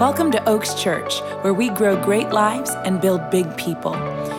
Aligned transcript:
Welcome 0.00 0.30
to 0.30 0.48
Oaks 0.48 0.72
Church, 0.72 1.20
where 1.42 1.52
we 1.52 1.68
grow 1.68 2.02
great 2.02 2.30
lives 2.30 2.70
and 2.86 3.02
build 3.02 3.28
big 3.30 3.54
people. 3.58 3.92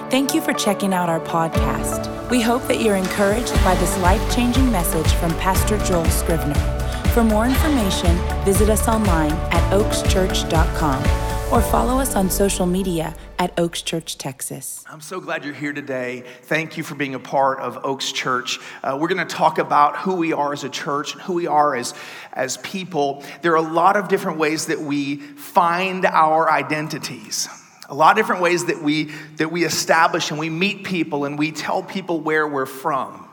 Thank 0.10 0.34
you 0.34 0.42
for 0.42 0.54
checking 0.54 0.92
out 0.92 1.08
our 1.08 1.20
podcast. 1.20 2.10
We 2.32 2.42
hope 2.42 2.64
that 2.64 2.82
you're 2.82 2.96
encouraged 2.96 3.54
by 3.64 3.76
this 3.76 3.96
life 4.00 4.34
changing 4.34 4.72
message 4.72 5.14
from 5.20 5.30
Pastor 5.38 5.78
Joel 5.86 6.06
Scrivner. 6.06 6.58
For 7.14 7.24
more 7.24 7.46
information, 7.46 8.18
visit 8.44 8.72
us 8.72 8.88
online 8.88 9.34
at 9.52 9.72
oakschurch.com 9.72 11.31
or 11.52 11.62
follow 11.62 12.00
us 12.00 12.16
on 12.16 12.30
social 12.30 12.66
media 12.66 13.14
at 13.38 13.52
Oaks 13.60 13.82
Church, 13.82 14.18
Texas. 14.18 14.86
I'm 14.88 15.02
so 15.02 15.20
glad 15.20 15.44
you're 15.44 15.54
here 15.54 15.74
today. 15.74 16.24
Thank 16.44 16.78
you 16.78 16.84
for 16.84 16.96
being 16.96 17.14
a 17.14 17.20
part 17.20 17.60
of 17.60 17.84
Oaks 17.84 18.14
Church. 18.14 18.58
Uh, 18.82 18.98
we're 19.00 19.10
going 19.10 19.28
to 19.28 19.36
talk 19.36 19.58
about 19.58 19.98
who 19.98 20.16
we 20.16 20.32
are 20.32 20.54
as 20.54 20.64
a 20.64 20.70
church 20.70 21.12
and 21.12 21.22
who 21.22 21.34
we 21.34 21.48
are 21.48 21.76
as, 21.76 21.94
as 22.32 22.56
people. 22.58 23.26
There 23.42 23.52
are 23.52 23.58
a 23.58 23.74
lot 23.74 23.98
of 23.98 24.08
different 24.08 24.38
ways 24.38 24.68
that 24.68 24.80
we 24.80 25.18
find 25.18 26.06
our 26.06 26.50
identities. 26.50 27.50
A 27.90 27.96
lot 27.96 28.12
of 28.12 28.16
different 28.24 28.42
ways 28.42 28.66
that 28.68 28.82
we 28.82 29.12
that 29.36 29.52
we 29.52 29.66
establish 29.66 30.32
and 30.32 30.40
we 30.40 30.50
meet 30.50 30.86
people 30.86 31.26
and 31.26 31.38
we 31.38 31.52
tell 31.52 31.84
people 31.84 32.22
where 32.22 32.48
we're 32.48 32.66
from. 32.66 33.28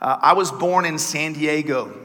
Uh, 0.00 0.18
I 0.20 0.32
was 0.32 0.50
born 0.50 0.84
in 0.84 0.98
San 0.98 1.34
Diego, 1.34 2.03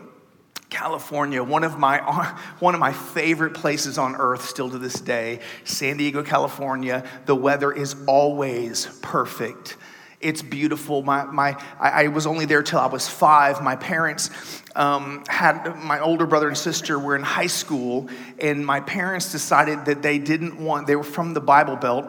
California, 0.69 1.43
one 1.43 1.63
of 1.63 1.79
my 1.79 1.99
one 2.59 2.73
of 2.73 2.79
my 2.79 2.93
favorite 2.93 3.53
places 3.53 3.97
on 3.97 4.15
earth 4.15 4.45
still 4.45 4.69
to 4.69 4.77
this 4.77 4.99
day, 5.01 5.39
San 5.63 5.97
Diego, 5.97 6.23
California. 6.23 7.03
The 7.25 7.35
weather 7.35 7.71
is 7.71 7.95
always 8.07 8.85
perfect. 9.01 9.77
It's 10.21 10.41
beautiful. 10.41 11.01
My, 11.01 11.23
my, 11.23 11.55
I, 11.79 12.03
I 12.03 12.07
was 12.07 12.27
only 12.27 12.43
there 12.43 12.61
till 12.61 12.79
I 12.79 12.87
was 12.87 13.07
five. 13.07 13.61
My 13.61 13.77
parents 13.77 14.29
um, 14.75 15.23
had 15.29 15.77
my 15.77 16.01
older 16.01 16.25
brother 16.25 16.49
and 16.49 16.57
sister 16.57 16.99
were 16.99 17.15
in 17.15 17.23
high 17.23 17.47
school, 17.47 18.09
and 18.37 18.65
my 18.65 18.81
parents 18.81 19.31
decided 19.31 19.85
that 19.85 20.01
they 20.01 20.19
didn't 20.19 20.59
want. 20.59 20.87
They 20.87 20.97
were 20.97 21.03
from 21.03 21.33
the 21.33 21.39
Bible 21.39 21.77
Belt, 21.77 22.05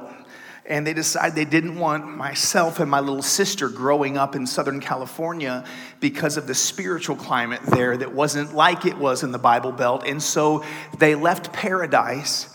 and 0.71 0.87
they 0.87 0.95
decided 0.95 1.35
they 1.35 1.45
didn't 1.45 1.77
want 1.77 2.07
myself 2.17 2.79
and 2.79 2.89
my 2.89 3.01
little 3.01 3.23
sister 3.23 3.69
growing 3.69 4.17
up 4.17 4.37
in 4.37 4.47
Southern 4.47 4.81
California 4.81 5.65
because 5.99 6.37
of 6.37 6.47
the 6.47 6.55
spiritual 6.55 7.17
climate 7.17 7.61
there 7.65 7.97
that 7.97 8.15
wasn't 8.15 8.55
like 8.55 8.87
it 8.87 8.97
was 8.97 9.25
in 9.25 9.33
the 9.33 9.39
Bible 9.39 9.73
Belt. 9.73 10.05
And 10.07 10.23
so 10.23 10.65
they 10.97 11.17
left 11.17 11.53
paradise 11.53 12.47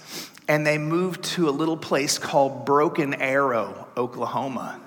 and 0.47 0.66
they 0.66 0.77
moved 0.77 1.23
to 1.23 1.49
a 1.49 1.52
little 1.52 1.77
place 1.77 2.17
called 2.17 2.66
Broken 2.66 3.13
Arrow, 3.16 3.88
Oklahoma 3.97 4.79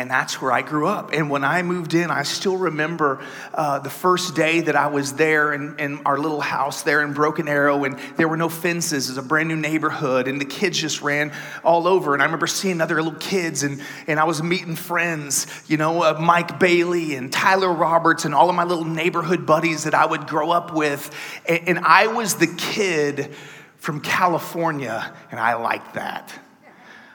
and 0.00 0.10
that's 0.10 0.40
where 0.40 0.50
I 0.50 0.62
grew 0.62 0.86
up. 0.86 1.12
And 1.12 1.28
when 1.28 1.44
I 1.44 1.60
moved 1.60 1.92
in, 1.92 2.10
I 2.10 2.22
still 2.22 2.56
remember 2.56 3.22
uh, 3.52 3.80
the 3.80 3.90
first 3.90 4.34
day 4.34 4.62
that 4.62 4.74
I 4.74 4.86
was 4.86 5.12
there 5.12 5.52
in, 5.52 5.78
in, 5.78 6.00
our 6.06 6.16
little 6.16 6.40
house 6.40 6.82
there 6.84 7.02
in 7.02 7.12
Broken 7.12 7.46
Arrow, 7.48 7.84
and 7.84 7.98
there 8.16 8.26
were 8.26 8.38
no 8.38 8.48
fences. 8.48 9.08
It 9.08 9.10
was 9.10 9.18
a 9.18 9.28
brand 9.28 9.50
new 9.50 9.56
neighborhood, 9.56 10.26
and 10.26 10.40
the 10.40 10.46
kids 10.46 10.78
just 10.78 11.02
ran 11.02 11.34
all 11.62 11.86
over. 11.86 12.14
And 12.14 12.22
I 12.22 12.24
remember 12.24 12.46
seeing 12.46 12.80
other 12.80 13.02
little 13.02 13.18
kids, 13.18 13.62
and, 13.62 13.82
and 14.06 14.18
I 14.18 14.24
was 14.24 14.42
meeting 14.42 14.74
friends, 14.74 15.46
you 15.68 15.76
know, 15.76 16.02
uh, 16.02 16.18
Mike 16.18 16.58
Bailey 16.58 17.14
and 17.14 17.30
Tyler 17.30 17.70
Roberts, 17.70 18.24
and 18.24 18.34
all 18.34 18.48
of 18.48 18.56
my 18.56 18.64
little 18.64 18.86
neighborhood 18.86 19.44
buddies 19.44 19.84
that 19.84 19.92
I 19.92 20.06
would 20.06 20.26
grow 20.26 20.50
up 20.50 20.72
with. 20.72 21.14
and, 21.46 21.68
and 21.68 21.78
I 21.80 22.06
was 22.06 22.36
the 22.36 22.46
kid 22.46 23.34
from 23.76 24.00
California, 24.00 25.14
and 25.30 25.38
I 25.38 25.56
liked 25.56 25.92
that. 25.92 26.32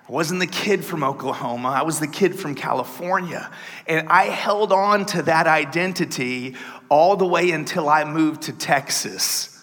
I 0.08 0.12
wasn't 0.12 0.40
the 0.40 0.48
kid 0.48 0.86
from 0.86 1.04
Oklahoma, 1.04 1.70
I 1.70 1.82
was 1.82 2.00
the 2.00 2.08
kid 2.08 2.38
from 2.38 2.54
California. 2.54 3.50
And 3.88 4.08
I 4.10 4.26
held 4.26 4.72
on 4.72 5.06
to 5.08 5.24
that 5.24 5.48
identity 5.48 6.56
all 6.90 7.18
the 7.18 7.26
way 7.26 7.52
until 7.52 7.90
I 7.90 8.04
moved 8.04 8.44
to 8.44 8.54
Texas. 8.54 9.55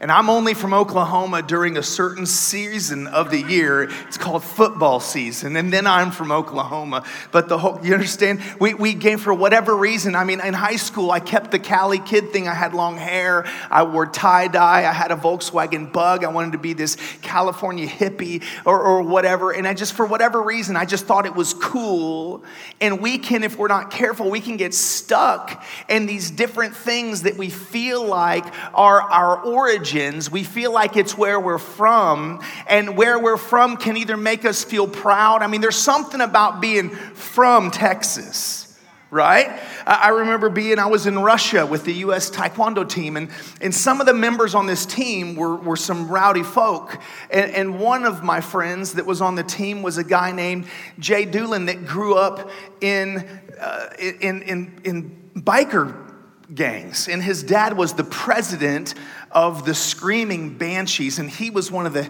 And 0.00 0.12
I'm 0.12 0.30
only 0.30 0.54
from 0.54 0.72
Oklahoma 0.72 1.42
during 1.42 1.76
a 1.76 1.82
certain 1.82 2.24
season 2.24 3.08
of 3.08 3.32
the 3.32 3.42
year. 3.42 3.90
It's 4.06 4.16
called 4.16 4.44
football 4.44 5.00
season. 5.00 5.56
And 5.56 5.72
then 5.72 5.88
I'm 5.88 6.12
from 6.12 6.30
Oklahoma. 6.30 7.04
But 7.32 7.48
the 7.48 7.58
whole, 7.58 7.84
you 7.84 7.94
understand? 7.94 8.40
We, 8.60 8.74
we 8.74 8.94
came 8.94 9.18
for 9.18 9.34
whatever 9.34 9.76
reason. 9.76 10.14
I 10.14 10.22
mean, 10.22 10.40
in 10.40 10.54
high 10.54 10.76
school, 10.76 11.10
I 11.10 11.18
kept 11.18 11.50
the 11.50 11.58
Cali 11.58 11.98
kid 11.98 12.32
thing. 12.32 12.46
I 12.46 12.54
had 12.54 12.74
long 12.74 12.96
hair. 12.96 13.44
I 13.70 13.82
wore 13.82 14.06
tie 14.06 14.46
dye. 14.46 14.88
I 14.88 14.92
had 14.92 15.10
a 15.10 15.16
Volkswagen 15.16 15.92
bug. 15.92 16.22
I 16.22 16.28
wanted 16.28 16.52
to 16.52 16.58
be 16.58 16.74
this 16.74 16.96
California 17.20 17.88
hippie 17.88 18.44
or, 18.64 18.80
or 18.80 19.02
whatever. 19.02 19.50
And 19.50 19.66
I 19.66 19.74
just, 19.74 19.94
for 19.94 20.06
whatever 20.06 20.40
reason, 20.40 20.76
I 20.76 20.84
just 20.84 21.06
thought 21.06 21.26
it 21.26 21.34
was 21.34 21.54
cool. 21.54 22.44
And 22.80 23.00
we 23.00 23.18
can, 23.18 23.42
if 23.42 23.58
we're 23.58 23.66
not 23.66 23.90
careful, 23.90 24.30
we 24.30 24.40
can 24.40 24.56
get 24.56 24.74
stuck 24.74 25.64
in 25.88 26.06
these 26.06 26.30
different 26.30 26.76
things 26.76 27.22
that 27.22 27.36
we 27.36 27.50
feel 27.50 28.06
like 28.06 28.44
are 28.74 29.02
our 29.02 29.42
origin 29.42 29.87
origins, 29.88 30.30
we 30.30 30.44
feel 30.44 30.72
like 30.72 30.96
it's 30.96 31.16
where 31.16 31.40
we're 31.40 31.58
from, 31.58 32.42
and 32.66 32.96
where 32.96 33.18
we're 33.18 33.38
from 33.38 33.76
can 33.76 33.96
either 33.96 34.16
make 34.16 34.44
us 34.44 34.62
feel 34.64 34.86
proud. 34.86 35.42
I 35.42 35.46
mean, 35.46 35.60
there's 35.60 35.76
something 35.76 36.20
about 36.20 36.60
being 36.60 36.90
from 36.90 37.70
Texas 37.70 38.64
right? 39.10 39.58
I 39.86 40.10
remember 40.10 40.50
being, 40.50 40.78
I 40.78 40.84
was 40.84 41.06
in 41.06 41.18
Russia 41.18 41.64
with 41.64 41.86
the 41.86 41.94
US 41.94 42.30
Taekwondo 42.30 42.86
team, 42.86 43.16
and, 43.16 43.30
and 43.62 43.74
some 43.74 44.02
of 44.02 44.06
the 44.06 44.12
members 44.12 44.54
on 44.54 44.66
this 44.66 44.84
team 44.84 45.34
were, 45.34 45.56
were 45.56 45.78
some 45.78 46.10
rowdy 46.10 46.42
folk. 46.42 47.00
And, 47.30 47.50
and 47.52 47.80
one 47.80 48.04
of 48.04 48.22
my 48.22 48.42
friends 48.42 48.92
that 48.92 49.06
was 49.06 49.22
on 49.22 49.34
the 49.34 49.42
team 49.42 49.82
was 49.82 49.96
a 49.96 50.04
guy 50.04 50.30
named 50.30 50.66
Jay 50.98 51.24
Doolin 51.24 51.64
that 51.64 51.86
grew 51.86 52.16
up 52.16 52.50
in, 52.82 53.26
uh, 53.58 53.88
in, 53.98 54.42
in, 54.42 54.78
in 54.84 55.30
biker 55.36 56.08
gangs. 56.54 57.08
And 57.08 57.22
his 57.22 57.42
dad 57.42 57.76
was 57.76 57.94
the 57.94 58.04
president 58.04 58.94
of 59.30 59.64
the 59.64 59.74
Screaming 59.74 60.56
Banshees, 60.56 61.18
and 61.18 61.30
he 61.30 61.50
was 61.50 61.70
one 61.70 61.86
of 61.86 61.92
the 61.92 62.08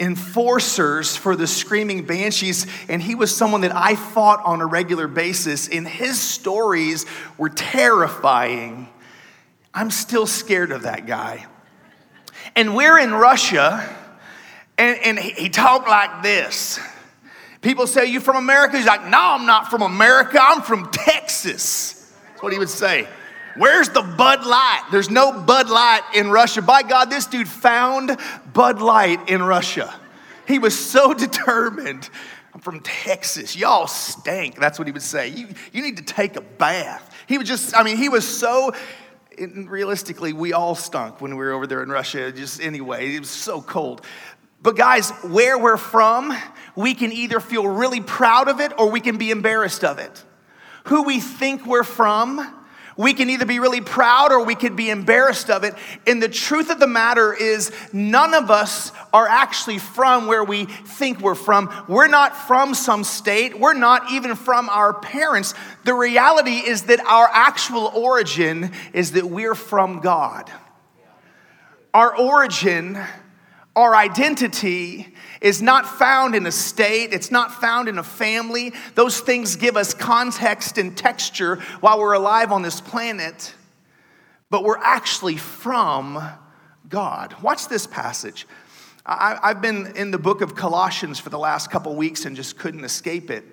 enforcers 0.00 1.16
for 1.16 1.36
the 1.36 1.46
Screaming 1.46 2.04
Banshees, 2.04 2.66
and 2.88 3.02
he 3.02 3.14
was 3.14 3.34
someone 3.34 3.62
that 3.62 3.74
I 3.74 3.96
fought 3.96 4.44
on 4.44 4.60
a 4.60 4.66
regular 4.66 5.08
basis, 5.08 5.68
and 5.68 5.86
his 5.86 6.20
stories 6.20 7.06
were 7.36 7.48
terrifying. 7.48 8.88
I'm 9.74 9.90
still 9.90 10.26
scared 10.26 10.72
of 10.72 10.82
that 10.82 11.06
guy. 11.06 11.46
And 12.54 12.74
we're 12.74 12.98
in 12.98 13.12
Russia, 13.12 13.96
and, 14.76 14.98
and 15.04 15.18
he, 15.18 15.30
he 15.30 15.48
talked 15.48 15.88
like 15.88 16.22
this. 16.22 16.78
People 17.60 17.86
say, 17.86 18.06
You 18.06 18.20
from 18.20 18.36
America? 18.36 18.76
He's 18.76 18.86
like, 18.86 19.04
No, 19.04 19.18
I'm 19.18 19.46
not 19.46 19.70
from 19.70 19.82
America. 19.82 20.38
I'm 20.40 20.62
from 20.62 20.90
Texas. 20.90 22.12
That's 22.28 22.42
what 22.42 22.52
he 22.52 22.58
would 22.58 22.70
say. 22.70 23.08
Where's 23.58 23.88
the 23.88 24.02
Bud 24.02 24.46
Light? 24.46 24.84
There's 24.92 25.10
no 25.10 25.32
Bud 25.32 25.68
Light 25.68 26.02
in 26.14 26.30
Russia. 26.30 26.62
By 26.62 26.82
God, 26.82 27.10
this 27.10 27.26
dude 27.26 27.48
found 27.48 28.16
Bud 28.52 28.80
Light 28.80 29.28
in 29.28 29.42
Russia. 29.42 29.92
He 30.46 30.60
was 30.60 30.78
so 30.78 31.12
determined. 31.26 32.08
I'm 32.54 32.60
from 32.60 32.80
Texas. 32.80 33.56
Y'all 33.56 33.88
stank. 33.88 34.60
That's 34.60 34.78
what 34.78 34.86
he 34.86 34.92
would 34.92 35.02
say. 35.02 35.28
You, 35.28 35.48
you 35.72 35.82
need 35.82 35.96
to 35.96 36.04
take 36.04 36.36
a 36.36 36.40
bath. 36.40 37.12
He 37.26 37.36
was 37.36 37.48
just, 37.48 37.76
I 37.76 37.82
mean, 37.82 37.96
he 37.96 38.08
was 38.08 38.26
so, 38.26 38.72
realistically, 39.38 40.32
we 40.32 40.52
all 40.52 40.76
stunk 40.76 41.20
when 41.20 41.32
we 41.32 41.44
were 41.44 41.52
over 41.52 41.66
there 41.66 41.82
in 41.82 41.88
Russia. 41.88 42.30
Just 42.30 42.60
anyway, 42.60 43.16
it 43.16 43.18
was 43.18 43.30
so 43.30 43.60
cold. 43.60 44.02
But 44.62 44.76
guys, 44.76 45.10
where 45.24 45.58
we're 45.58 45.76
from, 45.76 46.32
we 46.76 46.94
can 46.94 47.10
either 47.10 47.40
feel 47.40 47.66
really 47.66 48.00
proud 48.00 48.48
of 48.48 48.60
it 48.60 48.72
or 48.78 48.88
we 48.88 49.00
can 49.00 49.18
be 49.18 49.32
embarrassed 49.32 49.84
of 49.84 49.98
it. 49.98 50.24
Who 50.84 51.02
we 51.02 51.18
think 51.18 51.66
we're 51.66 51.84
from, 51.84 52.54
we 52.98 53.14
can 53.14 53.30
either 53.30 53.46
be 53.46 53.60
really 53.60 53.80
proud 53.80 54.32
or 54.32 54.44
we 54.44 54.56
could 54.56 54.74
be 54.74 54.90
embarrassed 54.90 55.48
of 55.48 55.62
it. 55.62 55.72
And 56.06 56.20
the 56.20 56.28
truth 56.28 56.68
of 56.68 56.80
the 56.80 56.88
matter 56.88 57.32
is, 57.32 57.70
none 57.92 58.34
of 58.34 58.50
us 58.50 58.90
are 59.12 59.28
actually 59.28 59.78
from 59.78 60.26
where 60.26 60.42
we 60.42 60.64
think 60.64 61.20
we're 61.20 61.36
from. 61.36 61.72
We're 61.88 62.08
not 62.08 62.36
from 62.36 62.74
some 62.74 63.04
state, 63.04 63.58
we're 63.58 63.72
not 63.72 64.10
even 64.10 64.34
from 64.34 64.68
our 64.68 64.92
parents. 64.92 65.54
The 65.84 65.94
reality 65.94 66.56
is 66.56 66.82
that 66.82 66.98
our 67.06 67.30
actual 67.32 67.86
origin 67.94 68.72
is 68.92 69.12
that 69.12 69.24
we're 69.24 69.54
from 69.54 70.00
God. 70.00 70.50
Our 71.94 72.16
origin, 72.18 72.98
our 73.76 73.94
identity, 73.94 75.14
is 75.40 75.62
not 75.62 75.86
found 75.86 76.34
in 76.34 76.46
a 76.46 76.52
state, 76.52 77.12
it's 77.12 77.30
not 77.30 77.52
found 77.52 77.88
in 77.88 77.98
a 77.98 78.02
family. 78.02 78.72
Those 78.94 79.20
things 79.20 79.56
give 79.56 79.76
us 79.76 79.94
context 79.94 80.78
and 80.78 80.96
texture 80.96 81.56
while 81.80 81.98
we're 81.98 82.14
alive 82.14 82.52
on 82.52 82.62
this 82.62 82.80
planet, 82.80 83.54
but 84.50 84.64
we're 84.64 84.78
actually 84.78 85.36
from 85.36 86.20
God. 86.88 87.34
Watch 87.42 87.68
this 87.68 87.86
passage. 87.86 88.46
I, 89.04 89.38
have 89.42 89.62
been 89.62 89.96
in 89.96 90.10
the 90.10 90.18
book 90.18 90.42
of 90.42 90.54
Colossians 90.54 91.18
for 91.18 91.30
the 91.30 91.38
last 91.38 91.70
couple 91.70 91.94
weeks 91.96 92.26
and 92.26 92.36
just 92.36 92.58
couldn't 92.58 92.84
escape 92.84 93.30
it. 93.30 93.44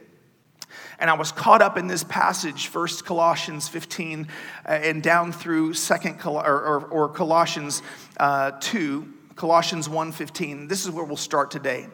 And 1.00 1.10
I 1.10 1.14
was 1.14 1.32
caught 1.32 1.62
up 1.62 1.78
in 1.78 1.88
this 1.88 2.04
passage, 2.04 2.68
First 2.68 3.06
Colossians 3.06 3.68
15, 3.70 4.28
uh, 4.66 4.72
and 4.72 5.02
down 5.02 5.32
through 5.32 5.74
Second 5.74 6.20
Col- 6.20 6.40
or, 6.40 6.62
or, 6.62 6.86
or, 6.86 7.10
Colossians 7.10 7.82
uh, 8.18 8.52
2. 8.60 9.14
Colossians 9.36 9.90
1:15. 9.90 10.68
This 10.68 10.86
is 10.86 10.92
where 10.92 11.04
we'll 11.04 11.18
start 11.18 11.52
today. 11.52 11.88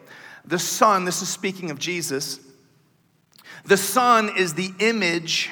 The 0.44 0.58
Son, 0.58 1.04
this 1.04 1.22
is 1.22 1.28
speaking 1.28 1.70
of 1.70 1.78
Jesus. 1.78 2.40
The 3.64 3.76
Son 3.76 4.30
is 4.36 4.54
the 4.54 4.72
image 4.78 5.50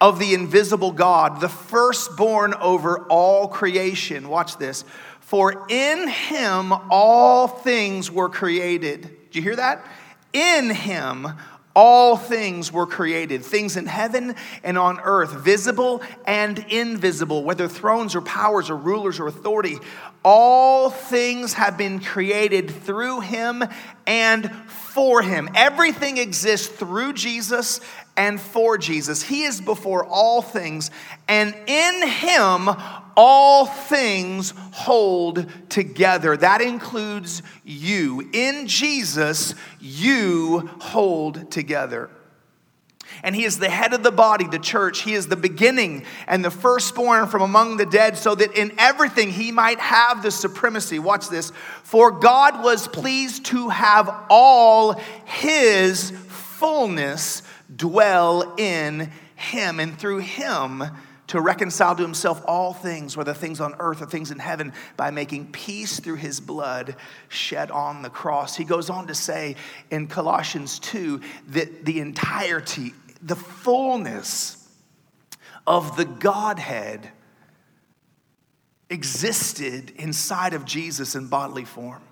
of 0.00 0.18
the 0.18 0.34
invisible 0.34 0.92
God, 0.92 1.40
the 1.40 1.48
firstborn 1.48 2.54
over 2.54 3.06
all 3.06 3.48
creation. 3.48 4.28
Watch 4.28 4.56
this. 4.58 4.84
For 5.20 5.66
in 5.68 6.08
him 6.08 6.72
all 6.90 7.48
things 7.48 8.10
were 8.10 8.28
created. 8.28 9.30
Do 9.30 9.38
you 9.38 9.42
hear 9.42 9.56
that? 9.56 9.84
In 10.32 10.70
him 10.70 11.28
all 11.74 12.16
things 12.16 12.72
were 12.72 12.86
created, 12.86 13.44
things 13.44 13.76
in 13.76 13.86
heaven 13.86 14.34
and 14.64 14.76
on 14.76 14.98
earth, 15.00 15.32
visible 15.32 16.02
and 16.26 16.58
invisible, 16.70 17.44
whether 17.44 17.68
thrones 17.68 18.16
or 18.16 18.20
powers 18.22 18.68
or 18.68 18.76
rulers 18.76 19.20
or 19.20 19.28
authority. 19.28 19.78
All 20.24 20.90
things 20.90 21.52
have 21.52 21.78
been 21.78 22.00
created 22.00 22.70
through 22.70 23.20
him 23.20 23.62
and 24.06 24.50
for 24.66 25.22
him. 25.22 25.48
Everything 25.54 26.18
exists 26.18 26.66
through 26.66 27.12
Jesus 27.12 27.80
and 28.16 28.40
for 28.40 28.76
Jesus. 28.76 29.22
He 29.22 29.44
is 29.44 29.60
before 29.60 30.04
all 30.04 30.42
things, 30.42 30.90
and 31.28 31.54
in 31.68 32.08
him 32.08 32.68
all 33.20 33.66
things 33.66 34.54
hold 34.72 35.44
together. 35.68 36.36
That 36.36 36.60
includes 36.60 37.42
you. 37.64 38.30
In 38.32 38.68
Jesus, 38.68 39.56
you 39.80 40.70
hold 40.78 41.50
together. 41.50 42.10
And 43.24 43.34
he 43.34 43.42
is 43.42 43.58
the 43.58 43.68
head 43.68 43.92
of 43.92 44.04
the 44.04 44.12
body, 44.12 44.46
the 44.46 44.60
church. 44.60 45.00
He 45.00 45.14
is 45.14 45.26
the 45.26 45.34
beginning 45.34 46.04
and 46.28 46.44
the 46.44 46.52
firstborn 46.52 47.26
from 47.26 47.42
among 47.42 47.76
the 47.76 47.86
dead, 47.86 48.16
so 48.16 48.36
that 48.36 48.56
in 48.56 48.72
everything 48.78 49.32
he 49.32 49.50
might 49.50 49.80
have 49.80 50.22
the 50.22 50.30
supremacy. 50.30 51.00
Watch 51.00 51.28
this. 51.28 51.50
For 51.82 52.12
God 52.12 52.62
was 52.62 52.86
pleased 52.86 53.46
to 53.46 53.70
have 53.70 54.26
all 54.30 54.92
his 55.24 56.12
fullness 56.28 57.42
dwell 57.74 58.54
in 58.56 59.10
him, 59.34 59.80
and 59.80 59.98
through 59.98 60.18
him 60.18 60.84
to 61.28 61.40
reconcile 61.40 61.94
to 61.94 62.02
himself 62.02 62.42
all 62.46 62.72
things, 62.72 63.16
whether 63.16 63.34
things 63.34 63.60
on 63.60 63.74
earth 63.78 64.02
or 64.02 64.06
things 64.06 64.30
in 64.30 64.38
heaven, 64.38 64.72
by 64.96 65.10
making 65.10 65.52
peace 65.52 66.00
through 66.00 66.16
his 66.16 66.40
blood 66.40 66.96
shed 67.28 67.70
on 67.70 68.02
the 68.02 68.10
cross. 68.10 68.56
He 68.56 68.64
goes 68.64 68.90
on 68.90 69.06
to 69.06 69.14
say 69.14 69.56
in 69.90 70.06
Colossians 70.06 70.78
2 70.80 71.20
that 71.48 71.84
the 71.84 72.00
entirety, 72.00 72.94
the 73.22 73.36
fullness 73.36 74.68
of 75.66 75.96
the 75.96 76.06
Godhead 76.06 77.10
existed 78.90 79.92
inside 79.96 80.54
of 80.54 80.64
Jesus 80.64 81.14
in 81.14 81.26
bodily 81.26 81.66
form. 81.66 82.02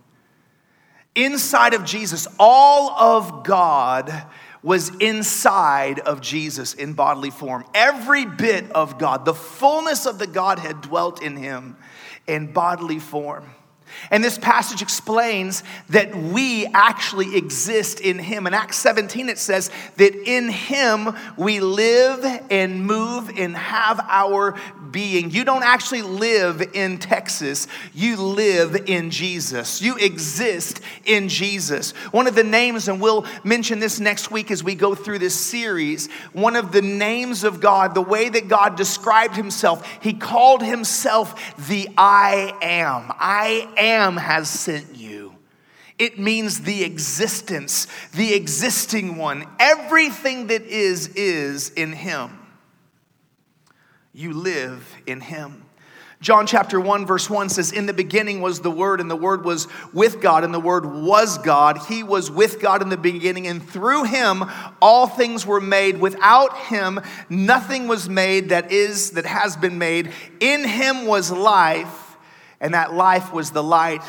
Inside 1.14 1.72
of 1.72 1.86
Jesus, 1.86 2.28
all 2.38 2.90
of 2.90 3.44
God 3.44 4.26
was 4.66 4.88
inside 4.96 6.00
of 6.00 6.20
Jesus 6.20 6.74
in 6.74 6.92
bodily 6.92 7.30
form. 7.30 7.64
Every 7.72 8.26
bit 8.26 8.68
of 8.72 8.98
God, 8.98 9.24
the 9.24 9.32
fullness 9.32 10.06
of 10.06 10.18
the 10.18 10.26
Godhead 10.26 10.80
dwelt 10.80 11.22
in 11.22 11.36
him 11.36 11.76
in 12.26 12.52
bodily 12.52 12.98
form. 12.98 13.48
And 14.10 14.24
this 14.24 14.38
passage 14.38 14.82
explains 14.82 15.62
that 15.90 16.14
we 16.16 16.66
actually 16.66 17.36
exist 17.36 18.00
in 18.00 18.18
Him. 18.18 18.46
In 18.46 18.54
Acts 18.54 18.76
17, 18.78 19.28
it 19.28 19.38
says 19.38 19.70
that 19.96 20.14
in 20.14 20.48
Him 20.48 21.16
we 21.36 21.60
live 21.60 22.24
and 22.50 22.84
move 22.84 23.30
and 23.36 23.56
have 23.56 24.00
our 24.08 24.58
being. 24.92 25.30
You 25.30 25.44
don't 25.44 25.62
actually 25.62 26.02
live 26.02 26.62
in 26.74 26.98
Texas, 26.98 27.66
you 27.94 28.16
live 28.16 28.76
in 28.86 29.10
Jesus. 29.10 29.82
You 29.82 29.96
exist 29.96 30.80
in 31.04 31.28
Jesus. 31.28 31.92
One 32.12 32.26
of 32.26 32.34
the 32.34 32.44
names, 32.44 32.88
and 32.88 33.00
we'll 33.00 33.26
mention 33.44 33.78
this 33.78 34.00
next 34.00 34.30
week 34.30 34.50
as 34.50 34.62
we 34.62 34.74
go 34.74 34.94
through 34.94 35.18
this 35.18 35.34
series, 35.34 36.10
one 36.32 36.56
of 36.56 36.72
the 36.72 36.82
names 36.82 37.44
of 37.44 37.60
God, 37.60 37.94
the 37.94 38.02
way 38.02 38.28
that 38.28 38.48
God 38.48 38.76
described 38.76 39.36
Himself, 39.36 39.86
He 40.02 40.12
called 40.12 40.62
Himself 40.62 41.56
the 41.68 41.88
I 41.96 42.56
am. 42.62 43.12
I 43.18 43.68
am 43.76 44.16
has 44.16 44.48
sent 44.48 44.96
you. 44.96 45.34
It 45.98 46.18
means 46.18 46.60
the 46.60 46.84
existence, 46.84 47.86
the 48.14 48.34
existing 48.34 49.16
one. 49.16 49.46
Everything 49.58 50.48
that 50.48 50.62
is, 50.62 51.08
is 51.08 51.70
in 51.70 51.92
Him. 51.92 52.45
You 54.16 54.32
live 54.32 54.96
in 55.06 55.20
Him. 55.20 55.62
John 56.22 56.46
chapter 56.46 56.80
1, 56.80 57.04
verse 57.04 57.28
1 57.28 57.50
says, 57.50 57.70
In 57.70 57.84
the 57.84 57.92
beginning 57.92 58.40
was 58.40 58.60
the 58.60 58.70
Word, 58.70 59.02
and 59.02 59.10
the 59.10 59.14
Word 59.14 59.44
was 59.44 59.68
with 59.92 60.22
God, 60.22 60.42
and 60.42 60.54
the 60.54 60.58
Word 60.58 60.86
was 60.86 61.36
God. 61.36 61.76
He 61.86 62.02
was 62.02 62.30
with 62.30 62.58
God 62.58 62.80
in 62.80 62.88
the 62.88 62.96
beginning, 62.96 63.46
and 63.46 63.62
through 63.62 64.04
Him 64.04 64.42
all 64.80 65.06
things 65.06 65.44
were 65.44 65.60
made. 65.60 66.00
Without 66.00 66.56
Him, 66.56 66.98
nothing 67.28 67.88
was 67.88 68.08
made 68.08 68.48
that 68.48 68.72
is, 68.72 69.10
that 69.10 69.26
has 69.26 69.54
been 69.54 69.76
made. 69.76 70.10
In 70.40 70.64
Him 70.66 71.04
was 71.04 71.30
life, 71.30 72.16
and 72.58 72.72
that 72.72 72.94
life 72.94 73.34
was 73.34 73.50
the 73.50 73.62
light 73.62 74.02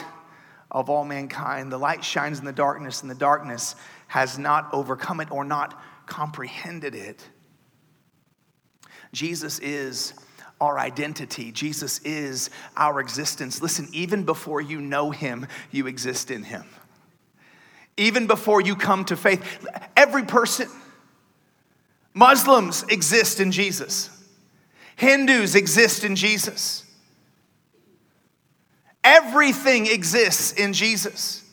of 0.72 0.90
all 0.90 1.04
mankind. 1.04 1.70
The 1.70 1.78
light 1.78 2.02
shines 2.02 2.40
in 2.40 2.46
the 2.46 2.54
darkness, 2.54 3.02
and 3.02 3.12
the 3.12 3.16
darkness 3.16 3.76
has 4.08 4.40
not 4.40 4.70
overcome 4.72 5.20
it 5.20 5.30
or 5.32 5.44
not 5.44 5.78
comprehended 6.06 6.96
it. 6.96 7.28
Jesus 9.14 9.60
is 9.60 10.14
our 10.60 10.80
identity. 10.80 11.52
Jesus 11.52 12.00
is 12.00 12.50
our 12.76 13.00
existence. 13.00 13.62
Listen, 13.62 13.88
even 13.92 14.24
before 14.24 14.60
you 14.62 14.82
know 14.82 15.12
him, 15.12 15.48
you 15.72 15.88
exist 15.88 16.32
in 16.32 16.44
him. 16.44 16.66
Even 17.96 18.28
before 18.28 18.62
you 18.62 18.76
come 18.76 19.06
to 19.06 19.16
faith, 19.16 19.66
every 19.96 20.24
person, 20.24 20.68
Muslims 22.14 22.84
exist 22.84 23.40
in 23.40 23.52
Jesus, 23.52 24.10
Hindus 24.96 25.56
exist 25.56 26.04
in 26.04 26.16
Jesus. 26.16 26.84
Everything 29.04 29.88
exists 29.88 30.52
in 30.52 30.74
Jesus. 30.74 31.44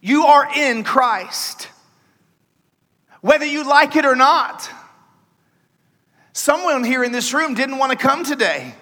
You 0.00 0.26
are 0.26 0.48
in 0.54 0.84
Christ, 0.84 1.68
whether 3.22 3.44
you 3.44 3.68
like 3.68 3.96
it 3.96 4.04
or 4.04 4.14
not. 4.14 4.70
Someone 6.32 6.84
here 6.84 7.02
in 7.02 7.12
this 7.12 7.32
room 7.34 7.54
didn't 7.54 7.78
want 7.78 7.92
to 7.92 7.98
come 7.98 8.24
today. 8.24 8.74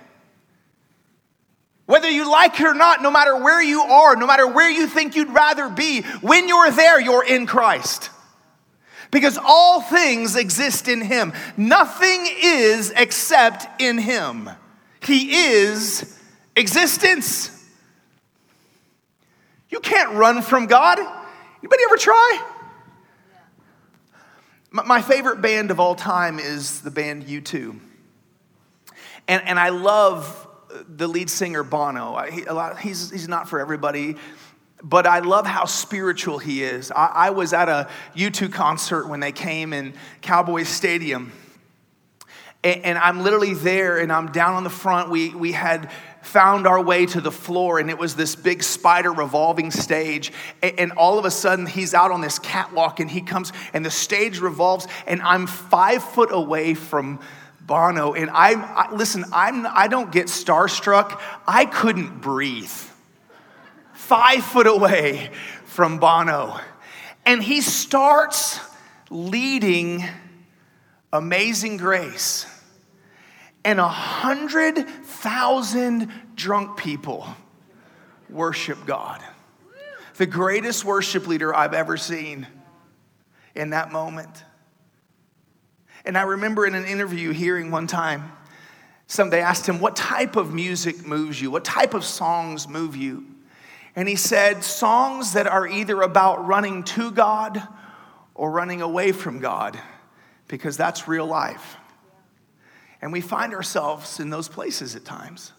Whether 1.87 2.11
you 2.11 2.31
like 2.31 2.61
it 2.61 2.67
or 2.67 2.75
not, 2.75 3.03
no 3.03 3.11
matter 3.11 3.35
where 3.37 3.63
you 3.63 3.81
are, 3.81 4.15
no 4.15 4.27
matter 4.27 4.47
where 4.47 4.71
you 4.71 4.87
think 4.87 5.17
you'd 5.17 5.31
rather 5.31 5.71
be, 5.71 6.03
when 6.21 6.47
you're 6.47 6.71
there, 6.71 7.01
you're 7.01 7.25
in 7.25 7.47
Christ. 7.47 8.11
Because 9.11 9.39
all 9.43 9.81
things 9.81 10.37
exist 10.37 10.87
in 10.87 11.01
Him. 11.01 11.33
Nothing 11.57 12.27
is 12.43 12.93
except 12.95 13.81
in 13.81 13.97
Him. 13.97 14.51
He 15.03 15.35
is 15.35 16.19
existence. 16.55 17.51
You 19.71 19.81
can't 19.81 20.13
run 20.13 20.43
from 20.43 20.67
God. 20.67 20.99
Anybody 20.99 21.83
ever 21.89 21.97
try? 21.97 22.58
My 24.71 25.01
favorite 25.01 25.41
band 25.41 25.71
of 25.71 25.81
all 25.81 25.95
time 25.95 26.39
is 26.39 26.83
the 26.83 26.91
band 26.91 27.25
U2. 27.25 27.79
And, 29.27 29.43
and 29.47 29.59
I 29.59 29.71
love 29.71 30.47
the 30.89 31.09
lead 31.09 31.31
singer 31.31 31.63
Bono. 31.63 32.19
He, 32.31 32.45
a 32.45 32.53
lot, 32.53 32.79
he's, 32.79 33.11
he's 33.11 33.29
not 33.29 33.49
for 33.49 33.61
everybody, 33.61 34.17
but 34.83 35.07
I 35.07 35.21
love 35.21 35.47
how 35.47 35.65
spiritual 35.65 36.39
he 36.39 36.63
is. 36.63 36.91
I, 36.91 37.07
I 37.07 37.31
was 37.31 37.55
at 37.55 37.69
a 37.69 37.89
U2 38.15 38.53
concert 38.53 39.09
when 39.09 39.21
they 39.21 39.33
came 39.33 39.73
in 39.73 39.95
Cowboys 40.21 40.69
Stadium. 40.69 41.33
And, 42.63 42.85
and 42.85 42.99
I'm 42.99 43.23
literally 43.23 43.55
there 43.55 43.99
and 43.99 44.13
I'm 44.13 44.33
down 44.33 44.55
on 44.55 44.65
the 44.65 44.71
front. 44.71 45.09
We, 45.11 45.31
we 45.31 45.53
had 45.53 45.91
found 46.29 46.67
our 46.67 46.81
way 46.81 47.07
to 47.07 47.21
the 47.21 47.33
floor, 47.33 47.79
and 47.79 47.89
it 47.89 47.99
was 47.99 48.15
this 48.15 48.37
big 48.37 48.63
spider 48.63 49.13
revolving 49.13 49.71
stage. 49.71 50.31
And 50.63 50.93
all 50.93 51.19
of 51.19 51.25
a 51.25 51.31
sudden, 51.31 51.67
he's 51.67 51.95
out 51.95 52.11
on 52.11 52.21
this 52.21 52.39
catwalk, 52.39 53.01
and 53.01 53.11
he 53.11 53.23
comes, 53.23 53.53
and 53.73 53.85
the 53.85 53.91
stage 53.91 54.39
revolves, 54.39 54.87
and 55.07 55.23
I'm 55.23 55.47
five 55.47 56.05
foot 56.05 56.31
away 56.31 56.75
from 56.75 57.21
Bono. 57.63 58.13
And 58.13 58.31
I, 58.31 58.55
I 58.55 58.95
listen, 58.95 59.25
I'm, 59.33 59.67
I 59.67 59.89
don't 59.89 60.13
get 60.13 60.27
starstruck. 60.27 61.21
I 61.47 61.65
couldn't 61.65 62.21
breathe. 62.21 62.71
Five 63.95 64.45
foot 64.45 64.67
away 64.67 65.31
from 65.65 65.99
Bono. 65.99 66.61
And 67.25 67.43
he 67.43 67.61
starts 67.63 68.61
leading 69.11 70.05
Amazing 71.13 71.79
Grace 71.79 72.47
and 73.65 73.81
a 73.81 73.89
hundred 73.89 74.79
thousand 74.79 76.11
drunk 76.35 76.79
people 76.79 77.27
worship 78.31 78.79
God. 78.87 79.23
The 80.17 80.27
greatest 80.27 80.85
worship 80.85 81.27
leader 81.27 81.55
I've 81.55 81.75
ever 81.75 81.97
seen 81.97 82.47
in 83.55 83.71
that 83.71 83.93
moment. 83.93 84.45
And 86.05 86.17
I 86.17 86.23
remember 86.23 86.67
in 86.67 86.75
an 86.75 86.87
interview 86.87 87.33
hearing 87.33 87.71
one 87.71 87.87
time, 87.87 88.33
somebody 89.07 89.43
asked 89.43 89.69
him, 89.69 89.81
What 89.81 89.97
type 89.97 90.37
of 90.37 90.55
music 90.55 91.07
moves 91.07 91.41
you? 91.41 91.51
What 91.51 91.65
type 91.65 91.95
of 91.95 92.05
songs 92.05 92.69
move 92.69 92.97
you? 92.97 93.27
And 93.95 94.09
he 94.09 94.17
said, 94.17 94.65
Songs 94.65 95.33
that 95.33 95.47
are 95.47 95.67
either 95.67 96.03
about 96.03 96.47
running 96.47 96.85
to 96.85 97.11
God 97.11 97.63
or 98.35 98.51
running 98.51 98.81
away 98.81 99.13
from 99.13 99.41
God, 99.41 99.79
because 100.47 100.77
that's 100.77 101.09
real 101.09 101.27
life. 101.27 101.77
And 103.01 103.13
we 103.13 103.21
find 103.21 103.55
ourselves 103.55 104.21
in 104.21 104.31
those 104.31 104.49
places 104.49 104.97
at 104.97 105.05
times. 105.05 105.53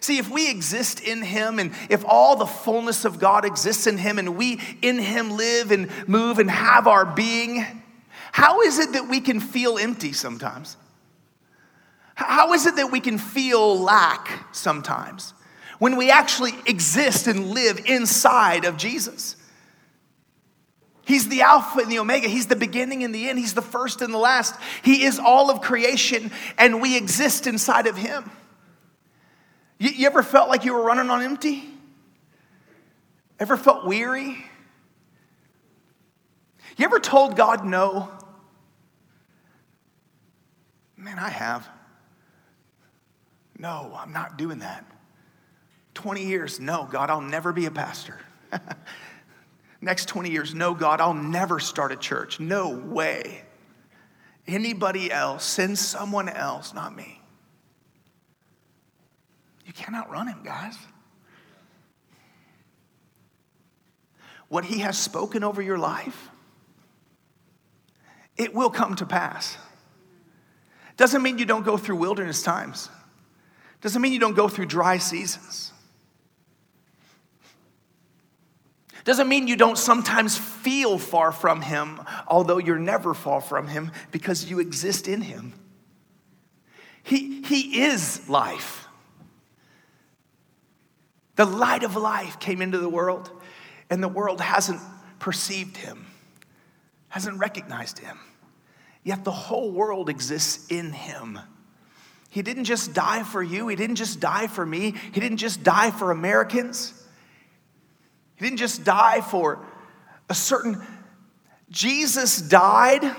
See, 0.00 0.18
if 0.18 0.30
we 0.30 0.50
exist 0.50 1.00
in 1.00 1.22
Him 1.22 1.58
and 1.58 1.72
if 1.88 2.04
all 2.06 2.36
the 2.36 2.46
fullness 2.46 3.04
of 3.04 3.18
God 3.18 3.44
exists 3.44 3.86
in 3.86 3.98
Him 3.98 4.18
and 4.18 4.36
we 4.36 4.60
in 4.82 4.98
Him 4.98 5.30
live 5.30 5.70
and 5.70 5.90
move 6.08 6.38
and 6.38 6.50
have 6.50 6.86
our 6.86 7.04
being, 7.04 7.64
how 8.32 8.62
is 8.62 8.78
it 8.78 8.92
that 8.92 9.08
we 9.08 9.20
can 9.20 9.40
feel 9.40 9.78
empty 9.78 10.12
sometimes? 10.12 10.76
How 12.14 12.52
is 12.52 12.66
it 12.66 12.76
that 12.76 12.90
we 12.92 13.00
can 13.00 13.18
feel 13.18 13.78
lack 13.78 14.54
sometimes 14.54 15.32
when 15.78 15.96
we 15.96 16.10
actually 16.10 16.52
exist 16.66 17.26
and 17.26 17.50
live 17.50 17.80
inside 17.86 18.64
of 18.64 18.76
Jesus? 18.76 19.36
He's 21.04 21.28
the 21.28 21.42
Alpha 21.42 21.80
and 21.80 21.90
the 21.90 21.98
Omega. 21.98 22.28
He's 22.28 22.46
the 22.46 22.56
beginning 22.56 23.04
and 23.04 23.14
the 23.14 23.28
end. 23.28 23.38
He's 23.38 23.54
the 23.54 23.62
first 23.62 24.02
and 24.02 24.12
the 24.12 24.18
last. 24.18 24.54
He 24.82 25.04
is 25.04 25.18
all 25.18 25.50
of 25.50 25.60
creation, 25.60 26.30
and 26.58 26.80
we 26.80 26.96
exist 26.96 27.46
inside 27.46 27.86
of 27.86 27.96
Him. 27.96 28.30
You, 29.78 29.90
you 29.90 30.06
ever 30.06 30.22
felt 30.22 30.48
like 30.48 30.64
you 30.64 30.74
were 30.74 30.82
running 30.82 31.10
on 31.10 31.22
empty? 31.22 31.64
Ever 33.38 33.56
felt 33.56 33.86
weary? 33.86 34.44
You 36.76 36.84
ever 36.84 37.00
told 37.00 37.36
God 37.36 37.64
no? 37.64 38.10
Man, 40.96 41.18
I 41.18 41.30
have. 41.30 41.66
No, 43.58 43.92
I'm 43.96 44.12
not 44.12 44.36
doing 44.36 44.60
that. 44.60 44.84
20 45.94 46.24
years, 46.24 46.60
no, 46.60 46.86
God, 46.90 47.10
I'll 47.10 47.20
never 47.20 47.52
be 47.52 47.66
a 47.66 47.70
pastor. 47.70 48.18
Next 49.80 50.06
20 50.06 50.30
years, 50.30 50.54
no, 50.54 50.74
God, 50.74 51.00
I'll 51.00 51.14
never 51.14 51.58
start 51.58 51.90
a 51.92 51.96
church. 51.96 52.38
No 52.38 52.70
way. 52.70 53.42
Anybody 54.46 55.10
else, 55.10 55.44
send 55.44 55.78
someone 55.78 56.28
else, 56.28 56.74
not 56.74 56.94
me. 56.94 57.20
You 59.64 59.72
cannot 59.72 60.10
run 60.10 60.26
him, 60.26 60.42
guys. 60.42 60.76
What 64.48 64.64
he 64.64 64.80
has 64.80 64.98
spoken 64.98 65.44
over 65.44 65.62
your 65.62 65.78
life, 65.78 66.28
it 68.36 68.52
will 68.52 68.70
come 68.70 68.96
to 68.96 69.06
pass. 69.06 69.56
Doesn't 70.96 71.22
mean 71.22 71.38
you 71.38 71.46
don't 71.46 71.64
go 71.64 71.76
through 71.76 71.96
wilderness 71.96 72.42
times. 72.42 72.90
Doesn't 73.80 74.02
mean 74.02 74.12
you 74.12 74.18
don't 74.18 74.34
go 74.34 74.48
through 74.48 74.66
dry 74.66 74.98
seasons. 74.98 75.72
Doesn't 79.04 79.28
mean 79.28 79.48
you 79.48 79.56
don't 79.56 79.78
sometimes 79.78 80.36
feel 80.36 80.98
far 80.98 81.32
from 81.32 81.62
Him, 81.62 82.00
although 82.26 82.58
you're 82.58 82.78
never 82.78 83.14
far 83.14 83.40
from 83.40 83.66
Him 83.66 83.92
because 84.10 84.50
you 84.50 84.58
exist 84.60 85.08
in 85.08 85.22
Him. 85.22 85.54
He, 87.02 87.42
he 87.42 87.82
is 87.82 88.28
life. 88.28 88.86
The 91.36 91.46
light 91.46 91.84
of 91.84 91.96
life 91.96 92.38
came 92.38 92.60
into 92.60 92.78
the 92.78 92.88
world, 92.88 93.30
and 93.88 94.02
the 94.02 94.08
world 94.08 94.40
hasn't 94.40 94.80
perceived 95.18 95.76
him, 95.76 96.06
hasn't 97.08 97.38
recognized 97.38 97.98
him. 97.98 98.18
Yet 99.04 99.24
the 99.24 99.30
whole 99.30 99.70
world 99.70 100.10
exists 100.10 100.70
in 100.70 100.92
him. 100.92 101.38
He 102.28 102.42
didn't 102.42 102.64
just 102.64 102.92
die 102.92 103.22
for 103.22 103.42
you, 103.42 103.68
he 103.68 103.76
didn't 103.76 103.96
just 103.96 104.20
die 104.20 104.48
for 104.48 104.66
me, 104.66 104.94
he 105.12 105.20
didn't 105.20 105.38
just 105.38 105.62
die 105.62 105.90
for 105.90 106.10
Americans, 106.10 106.92
he 108.40 108.46
didn't 108.46 108.58
just 108.58 108.84
die 108.84 109.20
for 109.20 109.58
a 110.30 110.34
certain. 110.34 110.80
Jesus 111.68 112.40
died 112.40 113.14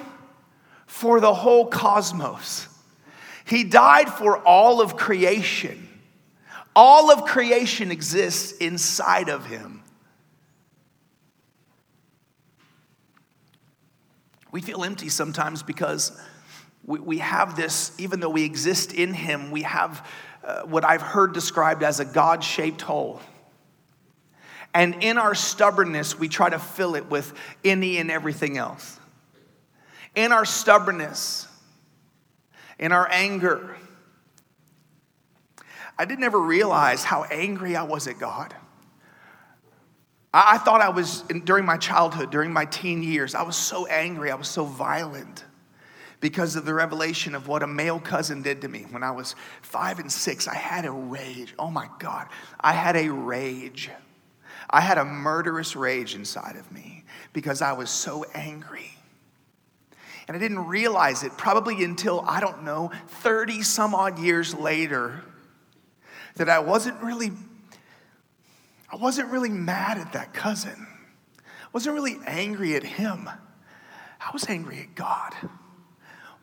for 0.87 1.19
the 1.19 1.31
whole 1.31 1.67
cosmos. 1.67 2.67
He 3.45 3.63
died 3.63 4.09
for 4.09 4.39
all 4.39 4.81
of 4.81 4.97
creation. 4.97 5.87
All 6.75 7.11
of 7.11 7.25
creation 7.25 7.91
exists 7.91 8.53
inside 8.53 9.29
of 9.29 9.45
him. 9.45 9.83
We 14.51 14.61
feel 14.61 14.83
empty 14.83 15.09
sometimes 15.09 15.61
because 15.61 16.19
we, 16.83 16.99
we 16.99 17.17
have 17.19 17.55
this, 17.55 17.91
even 17.99 18.21
though 18.21 18.29
we 18.29 18.43
exist 18.43 18.91
in 18.91 19.13
him, 19.13 19.51
we 19.51 19.61
have 19.61 20.03
uh, 20.43 20.63
what 20.63 20.83
I've 20.83 21.03
heard 21.03 21.33
described 21.33 21.83
as 21.83 21.99
a 21.99 22.05
God 22.05 22.43
shaped 22.43 22.81
hole. 22.81 23.21
And 24.73 25.03
in 25.03 25.17
our 25.17 25.35
stubbornness, 25.35 26.17
we 26.17 26.29
try 26.29 26.49
to 26.49 26.59
fill 26.59 26.95
it 26.95 27.09
with 27.09 27.33
any 27.63 27.97
and 27.97 28.09
everything 28.09 28.57
else. 28.57 28.99
In 30.15 30.31
our 30.31 30.45
stubbornness, 30.45 31.47
in 32.79 32.91
our 32.91 33.07
anger, 33.11 33.75
I 35.97 36.05
didn't 36.05 36.23
ever 36.23 36.39
realize 36.39 37.03
how 37.03 37.23
angry 37.25 37.75
I 37.75 37.83
was 37.83 38.07
at 38.07 38.17
God. 38.17 38.55
I, 40.33 40.55
I 40.55 40.57
thought 40.57 40.81
I 40.81 40.89
was, 40.89 41.23
during 41.43 41.65
my 41.65 41.77
childhood, 41.77 42.31
during 42.31 42.51
my 42.51 42.65
teen 42.65 43.03
years, 43.03 43.35
I 43.35 43.43
was 43.43 43.55
so 43.55 43.85
angry, 43.87 44.31
I 44.31 44.35
was 44.35 44.47
so 44.47 44.65
violent 44.65 45.45
because 46.21 46.55
of 46.55 46.65
the 46.65 46.73
revelation 46.73 47.35
of 47.35 47.47
what 47.47 47.63
a 47.63 47.67
male 47.67 47.99
cousin 47.99 48.41
did 48.41 48.61
to 48.61 48.67
me 48.67 48.85
when 48.91 49.03
I 49.03 49.11
was 49.11 49.35
five 49.61 49.99
and 49.99 50.11
six. 50.11 50.47
I 50.47 50.55
had 50.55 50.85
a 50.85 50.91
rage. 50.91 51.53
Oh 51.59 51.71
my 51.71 51.89
God. 51.99 52.27
I 52.59 52.73
had 52.73 52.95
a 52.95 53.09
rage. 53.09 53.89
I 54.71 54.81
had 54.81 54.97
a 54.97 55.05
murderous 55.05 55.75
rage 55.75 56.15
inside 56.15 56.55
of 56.55 56.71
me 56.71 57.03
because 57.33 57.61
I 57.61 57.73
was 57.73 57.89
so 57.89 58.25
angry. 58.33 58.91
And 60.27 60.37
I 60.37 60.39
didn't 60.39 60.67
realize 60.67 61.23
it 61.23 61.37
probably 61.37 61.83
until, 61.83 62.21
I 62.21 62.39
don't 62.39 62.63
know, 62.63 62.91
30 63.07 63.63
some 63.63 63.93
odd 63.93 64.17
years 64.17 64.53
later 64.53 65.23
that 66.35 66.47
I 66.47 66.59
wasn't 66.59 67.01
really 67.01 67.31
I 68.91 68.97
wasn't 68.97 69.31
really 69.31 69.49
mad 69.49 69.97
at 69.97 70.11
that 70.13 70.33
cousin. 70.33 70.85
I 71.39 71.67
wasn't 71.71 71.95
really 71.95 72.17
angry 72.27 72.75
at 72.75 72.83
him. 72.83 73.29
I 73.29 74.29
was 74.33 74.45
angry 74.49 74.79
at 74.79 74.95
God. 74.95 75.33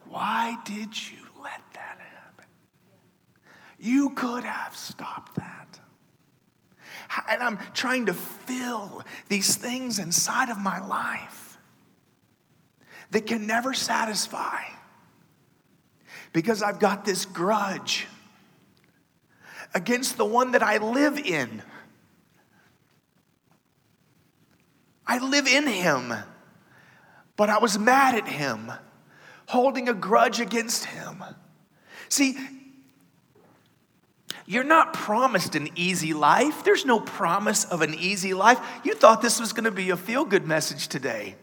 Why 0.09 0.57
did 0.65 0.97
you 1.11 1.19
let 1.43 1.61
that 1.75 1.99
happen? 2.01 2.47
You 3.79 4.11
could 4.11 4.45
have 4.45 4.75
stopped 4.75 5.35
that. 5.35 5.68
And 7.29 7.43
I'm 7.43 7.59
trying 7.75 8.07
to 8.07 8.15
fill 8.15 9.03
these 9.29 9.57
things 9.57 9.99
inside 9.99 10.51
of 10.51 10.59
my 10.59 10.85
life 10.87 11.59
that 13.11 13.27
can 13.27 13.47
never 13.47 13.73
satisfy 13.73 14.63
because 16.33 16.63
I've 16.63 16.79
got 16.79 17.05
this 17.05 17.25
grudge 17.25 18.07
against 19.75 20.17
the 20.17 20.25
one 20.25 20.53
that 20.53 20.63
I 20.63 20.79
live 20.79 21.19
in. 21.19 21.63
I 25.07 25.19
live 25.19 25.47
in 25.47 25.67
him, 25.67 26.13
but 27.37 27.49
I 27.49 27.59
was 27.59 27.79
mad 27.79 28.15
at 28.15 28.29
him, 28.29 28.71
holding 29.47 29.89
a 29.89 29.95
grudge 29.95 30.41
against 30.41 30.85
him. 30.85 31.25
See, 32.11 32.37
you're 34.49 34.65
not 34.65 34.95
promised 34.95 35.55
an 35.57 35.69
easy 35.77 36.15
life. 36.15 36.65
There's 36.65 36.87
no 36.87 37.01
promise 37.01 37.67
of 37.67 37.83
an 37.83 37.95
easy 37.95 38.33
life. 38.33 38.59
You 38.83 38.95
thought 38.95 39.21
this 39.21 39.39
was 39.39 39.53
going 39.53 39.65
to 39.65 39.71
be 39.71 39.91
a 39.91 39.97
feel 39.97 40.25
good 40.25 40.47
message 40.47 40.89
today. 40.89 41.37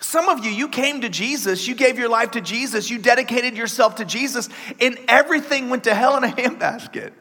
Some 0.00 0.28
of 0.28 0.44
you, 0.44 0.50
you 0.50 0.68
came 0.68 1.02
to 1.02 1.08
Jesus, 1.08 1.68
you 1.68 1.76
gave 1.76 1.96
your 1.96 2.08
life 2.08 2.32
to 2.32 2.40
Jesus, 2.40 2.90
you 2.90 2.98
dedicated 2.98 3.56
yourself 3.56 3.94
to 3.96 4.04
Jesus, 4.04 4.48
and 4.80 4.98
everything 5.06 5.70
went 5.70 5.84
to 5.84 5.94
hell 5.94 6.16
in 6.16 6.24
a 6.24 6.28
handbasket. 6.32 7.12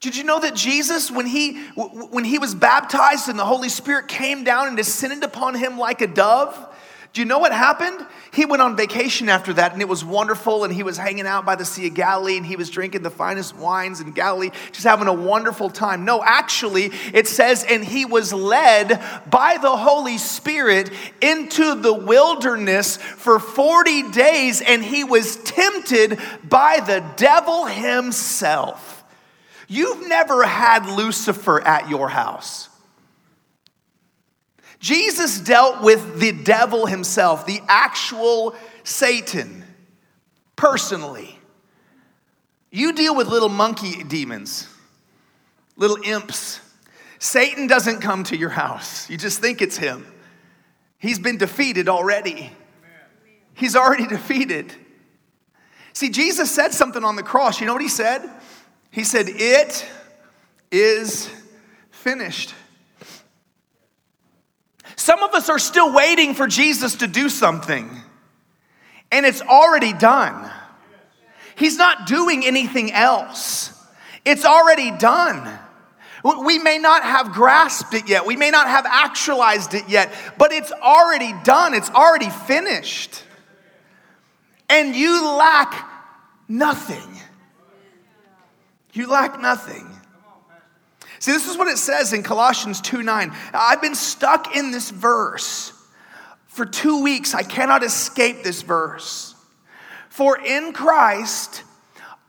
Did 0.00 0.16
you 0.16 0.24
know 0.24 0.40
that 0.40 0.54
Jesus, 0.54 1.10
when 1.10 1.26
he, 1.26 1.62
when 1.74 2.24
he 2.24 2.38
was 2.38 2.54
baptized 2.54 3.28
and 3.28 3.38
the 3.38 3.44
Holy 3.44 3.68
Spirit 3.68 4.08
came 4.08 4.44
down 4.44 4.66
and 4.66 4.78
descended 4.78 5.22
upon 5.22 5.56
him 5.56 5.78
like 5.78 6.00
a 6.00 6.06
dove, 6.06 6.56
do 7.12 7.22
you 7.22 7.24
know 7.24 7.38
what 7.38 7.52
happened? 7.52 8.06
He 8.32 8.44
went 8.44 8.60
on 8.60 8.76
vacation 8.76 9.28
after 9.28 9.52
that 9.54 9.72
and 9.72 9.80
it 9.80 9.88
was 9.88 10.04
wonderful. 10.04 10.64
And 10.64 10.72
he 10.72 10.82
was 10.82 10.96
hanging 10.96 11.26
out 11.26 11.46
by 11.46 11.56
the 11.56 11.64
Sea 11.64 11.88
of 11.88 11.94
Galilee 11.94 12.36
and 12.36 12.44
he 12.44 12.56
was 12.56 12.70
drinking 12.70 13.02
the 13.02 13.10
finest 13.10 13.56
wines 13.56 14.00
in 14.00 14.12
Galilee, 14.12 14.50
just 14.72 14.84
having 14.84 15.08
a 15.08 15.12
wonderful 15.12 15.70
time. 15.70 16.04
No, 16.04 16.22
actually, 16.22 16.92
it 17.14 17.26
says, 17.26 17.64
and 17.68 17.84
he 17.84 18.04
was 18.04 18.32
led 18.32 19.02
by 19.30 19.56
the 19.60 19.74
Holy 19.76 20.18
Spirit 20.18 20.90
into 21.22 21.74
the 21.74 21.94
wilderness 21.94 22.98
for 22.98 23.38
40 23.38 24.10
days 24.10 24.60
and 24.60 24.84
he 24.84 25.02
was 25.02 25.36
tempted 25.36 26.18
by 26.44 26.80
the 26.80 27.04
devil 27.16 27.66
himself. 27.66 29.02
You've 29.66 30.08
never 30.08 30.44
had 30.44 30.86
Lucifer 30.86 31.60
at 31.60 31.88
your 31.88 32.08
house. 32.08 32.67
Jesus 34.80 35.40
dealt 35.40 35.82
with 35.82 36.20
the 36.20 36.32
devil 36.32 36.86
himself, 36.86 37.46
the 37.46 37.60
actual 37.68 38.54
Satan, 38.84 39.64
personally. 40.56 41.38
You 42.70 42.92
deal 42.92 43.16
with 43.16 43.28
little 43.28 43.48
monkey 43.48 44.04
demons, 44.04 44.68
little 45.76 45.98
imps. 46.04 46.60
Satan 47.18 47.66
doesn't 47.66 48.00
come 48.00 48.24
to 48.24 48.36
your 48.36 48.50
house. 48.50 49.10
You 49.10 49.16
just 49.16 49.40
think 49.40 49.60
it's 49.62 49.76
him. 49.76 50.06
He's 50.98 51.18
been 51.18 51.38
defeated 51.38 51.88
already. 51.88 52.52
He's 53.54 53.74
already 53.74 54.06
defeated. 54.06 54.72
See, 55.92 56.10
Jesus 56.10 56.50
said 56.50 56.72
something 56.72 57.02
on 57.02 57.16
the 57.16 57.24
cross. 57.24 57.60
You 57.60 57.66
know 57.66 57.72
what 57.72 57.82
he 57.82 57.88
said? 57.88 58.28
He 58.92 59.02
said, 59.02 59.26
It 59.28 59.84
is 60.70 61.28
finished. 61.90 62.54
Some 64.98 65.22
of 65.22 65.32
us 65.32 65.48
are 65.48 65.60
still 65.60 65.94
waiting 65.94 66.34
for 66.34 66.48
Jesus 66.48 66.96
to 66.96 67.06
do 67.06 67.28
something, 67.28 67.88
and 69.12 69.24
it's 69.24 69.40
already 69.40 69.92
done. 69.92 70.50
He's 71.54 71.78
not 71.78 72.08
doing 72.08 72.44
anything 72.44 72.90
else, 72.90 73.72
it's 74.24 74.44
already 74.44 74.90
done. 74.90 75.56
We 76.44 76.58
may 76.58 76.78
not 76.78 77.04
have 77.04 77.30
grasped 77.30 77.94
it 77.94 78.08
yet, 78.08 78.26
we 78.26 78.34
may 78.34 78.50
not 78.50 78.66
have 78.66 78.86
actualized 78.86 79.72
it 79.72 79.88
yet, 79.88 80.12
but 80.36 80.50
it's 80.50 80.72
already 80.72 81.32
done, 81.44 81.74
it's 81.74 81.90
already 81.90 82.28
finished. 82.28 83.22
And 84.68 84.96
you 84.96 85.30
lack 85.30 85.88
nothing. 86.48 87.08
You 88.92 89.06
lack 89.06 89.40
nothing. 89.40 89.88
See, 91.20 91.32
this 91.32 91.48
is 91.48 91.56
what 91.58 91.68
it 91.68 91.78
says 91.78 92.12
in 92.12 92.22
Colossians 92.22 92.80
2 92.80 93.02
9. 93.02 93.32
I've 93.52 93.82
been 93.82 93.94
stuck 93.94 94.56
in 94.56 94.70
this 94.70 94.90
verse 94.90 95.72
for 96.46 96.64
two 96.64 97.02
weeks. 97.02 97.34
I 97.34 97.42
cannot 97.42 97.82
escape 97.82 98.42
this 98.42 98.62
verse. 98.62 99.34
For 100.08 100.38
in 100.38 100.72
Christ, 100.72 101.62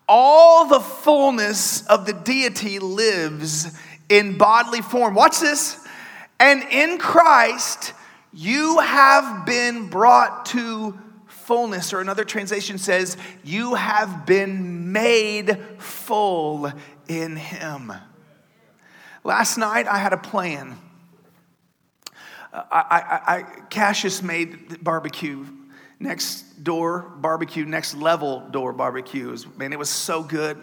all 0.08 0.68
the 0.68 0.80
fullness 0.80 1.86
of 1.88 2.06
the 2.06 2.14
deity 2.14 2.80
lives 2.80 3.78
in 4.10 4.38
bodily 4.38 4.82
form. 4.82 5.16
Watch 5.16 5.40
this. 5.40 5.86
And 6.40 6.64
in 6.72 6.98
Christ, 6.98 7.94
you 8.34 8.80
have 8.80 9.46
been 9.46 9.88
brought 9.90 10.46
to 10.48 10.98
fullness, 11.28 11.94
or 11.94 12.00
another 12.00 12.24
translation 12.24 12.78
says, 12.78 13.18
you 13.44 13.74
have 13.74 14.26
been 14.26 14.92
made 14.92 15.58
full 15.80 16.72
in 17.08 17.36
Him. 17.36 17.92
Last 19.24 19.58
night 19.58 19.88
I 19.88 19.98
had 19.98 20.14
a 20.14 20.18
plan. 20.18 20.78
Uh, 22.54 22.64
I, 22.72 22.80
I, 22.80 23.36
I, 23.36 23.42
Cassius 23.70 24.22
made 24.22 24.84
barbecue 24.84 25.46
next 26.00 26.64
door 26.64 27.12
barbecue, 27.18 27.66
next 27.66 27.96
level 27.96 28.42
door 28.52 28.74
barbecue. 28.74 29.36
Man, 29.58 29.74
it 29.74 29.80
was 29.80 29.90
so 29.90 30.24
good. 30.24 30.58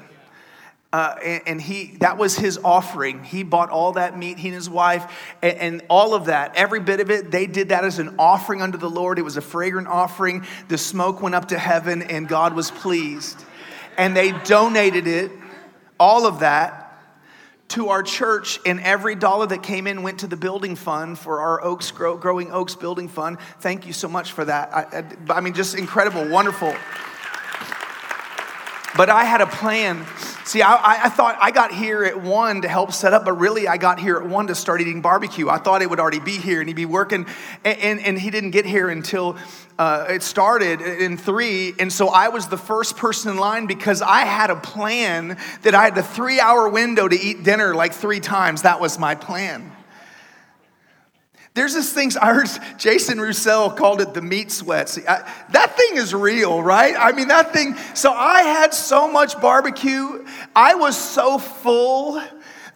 Uh, 0.93 1.15
and, 1.23 1.43
and, 1.47 1.61
he 1.61 1.97
that 1.99 2.17
was 2.17 2.37
his 2.37 2.59
offering 2.65 3.23
he 3.25 3.43
bought 3.43 3.71
all 3.71 3.93
that 3.93 4.17
meat 4.17 4.39
he 4.39 4.49
and 4.49 4.55
his 4.55 4.71
wife 4.71 5.35
and, 5.43 5.59
and, 5.59 5.83
all 5.91 6.15
of 6.15 6.27
that 6.27 6.55
every 6.55 6.79
bit 6.79 7.01
of 7.01 7.11
it 7.11 7.31
they 7.31 7.45
did 7.45 7.71
that 7.71 7.85
as 7.85 7.99
an 7.99 8.15
offering 8.21 8.63
unto 8.63 8.79
the 8.79 8.89
lord 8.89 9.19
it 9.19 9.23
was 9.23 9.37
a 9.37 9.43
fragrant 9.43 9.89
offering 9.89 10.47
the 10.69 10.79
smoke 10.79 11.21
went 11.21 11.35
up 11.35 11.49
to 11.49 11.59
heaven 11.59 12.03
and 12.03 12.29
god 12.29 12.55
was 12.55 12.71
pleased 12.71 13.45
and 13.99 14.17
they 14.17 14.31
donated 14.45 15.09
it 15.09 15.33
all 15.99 16.25
of 16.25 16.39
that 16.39 16.86
to 17.69 17.89
our 17.89 18.03
church, 18.03 18.61
and 18.65 18.81
every 18.81 19.15
dollar 19.15 19.47
that 19.47 19.63
came 19.63 19.87
in 19.87 20.03
went 20.03 20.21
to 20.21 20.27
the 20.27 20.37
building 20.37 20.77
fund 20.77 21.19
for 21.19 21.41
our 21.41 21.63
Oaks 21.65 21.91
Grow, 21.91 22.17
Growing 22.17 22.53
Oaks 22.53 22.75
Building 22.75 23.09
Fund. 23.09 23.39
Thank 23.61 23.87
you 23.87 23.93
so 23.93 24.09
much 24.09 24.33
for 24.33 24.45
that. 24.45 24.75
I, 24.75 24.99
I, 24.99 25.39
I 25.39 25.41
mean, 25.41 25.55
just 25.55 25.75
incredible, 25.75 26.29
wonderful. 26.29 26.75
But 28.97 29.11
I 29.11 29.25
had 29.25 29.41
a 29.41 29.47
plan. 29.47 30.07
See, 30.47 30.63
I, 30.63 31.07
I, 31.07 31.09
thought 31.09 31.37
I 31.41 31.51
got 31.51 31.73
here 31.73 32.05
at 32.05 32.23
one 32.23 32.63
to 32.63 32.69
help 32.69 32.93
set 32.93 33.13
up, 33.13 33.25
but 33.25 33.33
really 33.33 33.67
I 33.67 33.79
got 33.79 33.99
here 33.99 34.17
at 34.17 34.29
one 34.29 34.47
to 34.47 34.55
start 34.55 34.81
eating 34.81 35.01
barbecue. 35.01 35.49
I 35.49 35.59
thought 35.59 35.83
it 35.83 35.91
would 35.91 35.99
already 35.99 36.21
be 36.21 36.39
here 36.39 36.61
and 36.61 36.69
he'd 36.69 36.77
be 36.77 36.85
working, 36.85 37.27
and, 37.65 37.79
and, 37.81 38.01
and 38.01 38.17
he 38.17 38.31
didn't 38.31 38.53
get 38.53 38.65
here 38.65 38.89
until 38.89 39.37
uh, 39.77 40.07
it 40.09 40.23
started 40.23 40.81
in 40.81 41.17
three. 41.17 41.75
And 41.81 41.93
so 41.93 42.11
I 42.11 42.29
was 42.29 42.47
the 42.47 42.57
first 42.57 42.97
person 42.97 43.33
in 43.33 43.39
line 43.39 43.67
because 43.67 44.03
I 44.03 44.21
had 44.21 44.51
a 44.51 44.55
plan 44.55 45.37
that 45.63 45.75
I 45.75 45.83
had 45.83 45.99
a 45.99 46.03
three 46.05 46.39
hour 46.39 46.69
window 46.69 47.09
to 47.09 47.21
eat 47.21 47.43
dinner 47.43 47.75
like 47.75 47.93
three 47.93 48.21
times. 48.21 48.63
That 48.63 48.81
was 48.81 49.01
my 49.01 49.17
plan. 49.17 49.73
There's 51.57 51.73
this 51.73 51.91
thing, 51.91 52.13
I 52.21 52.35
heard 52.35 52.51
Jason 52.77 53.19
Roussel 53.19 53.71
called 53.71 54.03
it 54.03 54.13
the 54.13 54.21
meat 54.21 54.53
sweats. 54.53 54.99
I, 54.99 55.27
that 55.53 55.75
thing 55.75 55.97
is 55.97 56.13
real, 56.13 56.63
right? 56.63 56.95
I 56.95 57.13
mean, 57.13 57.29
that 57.29 57.55
thing. 57.55 57.77
So 57.95 58.13
I 58.13 58.43
had 58.43 58.75
so 58.75 59.11
much 59.11 59.41
barbecue. 59.41 60.27
I 60.55 60.75
was 60.75 60.99
so 60.99 61.39
full 61.39 62.23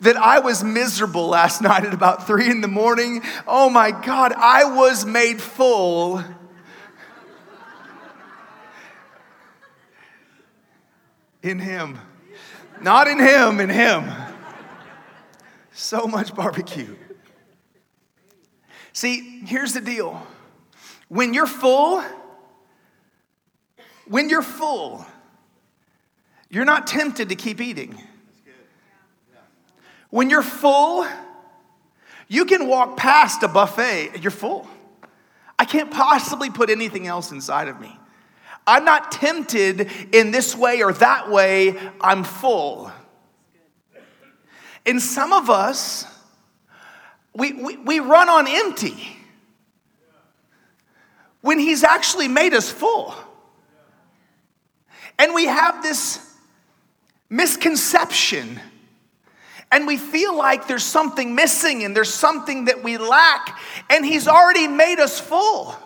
that 0.01 0.17
I 0.17 0.39
was 0.39 0.65
miserable 0.65 1.29
last 1.29 1.61
night 1.61 1.85
at 1.85 1.93
about 1.93 2.27
three 2.27 2.49
in 2.49 2.63
the 2.63 2.69
morning. 2.69 3.21
Oh 3.47 3.69
my 3.69 3.91
God, 3.91 4.33
I 4.33 4.65
was 4.65 5.05
made 5.05 5.43
full. 5.43 6.25
In 11.43 11.59
Him. 11.59 11.99
Not 12.81 13.09
in 13.09 13.19
Him, 13.19 13.61
in 13.61 13.69
Him. 13.69 14.11
So 15.71 16.07
much 16.07 16.35
barbecue. 16.35 16.97
See, 18.93 19.41
here's 19.47 19.73
the 19.73 19.81
deal 19.81 20.27
when 21.09 21.35
you're 21.35 21.47
full, 21.47 22.05
when 24.07 24.29
you're 24.29 24.43
full, 24.43 25.05
you're 26.49 26.65
not 26.65 26.87
tempted 26.87 27.29
to 27.29 27.35
keep 27.35 27.61
eating. 27.61 28.01
When 30.11 30.29
you're 30.29 30.43
full, 30.43 31.07
you 32.27 32.45
can 32.45 32.67
walk 32.67 32.97
past 32.97 33.43
a 33.43 33.49
buffet, 33.49 34.23
you're 34.23 34.31
full. 34.31 34.69
I 35.59 35.65
can't 35.65 35.91
possibly 35.91 36.51
put 36.51 36.71
anything 36.71 37.07
else 37.07 37.33
inside 37.33 37.69
of 37.69 37.81
me. 37.81 37.97
I'm 38.67 38.85
not 38.85 39.13
tempted 39.13 39.91
in 40.13 40.31
this 40.31 40.57
way 40.57 40.83
or 40.83 40.93
that 40.95 41.31
way, 41.31 41.77
I'm 42.01 42.25
full. 42.25 42.91
And 44.87 45.01
some 45.01 45.33
of 45.33 45.51
us, 45.51 46.07
we, 47.35 47.77
we, 47.77 48.01
run 48.01 48.29
on 48.29 48.47
empty 48.49 49.17
when 51.41 51.59
He's 51.59 51.85
actually 51.85 52.29
made 52.29 52.55
us 52.55 52.71
full. 52.71 53.15
And 55.19 55.35
we 55.35 55.47
have 55.47 55.83
this 55.83 56.27
misconception 57.29 58.61
and 59.73 59.87
we 59.87 59.97
feel 59.97 60.37
like 60.37 60.67
there's 60.67 60.85
something 60.85 61.35
missing 61.35 61.85
and 61.85 61.97
there's 61.97 62.13
something 62.13 62.65
that 62.65 62.83
we 62.83 62.99
lack, 62.99 63.59
and 63.89 64.05
He's 64.05 64.27
already 64.27 64.67
made 64.67 64.99
us 64.99 65.21
full. 65.21 65.77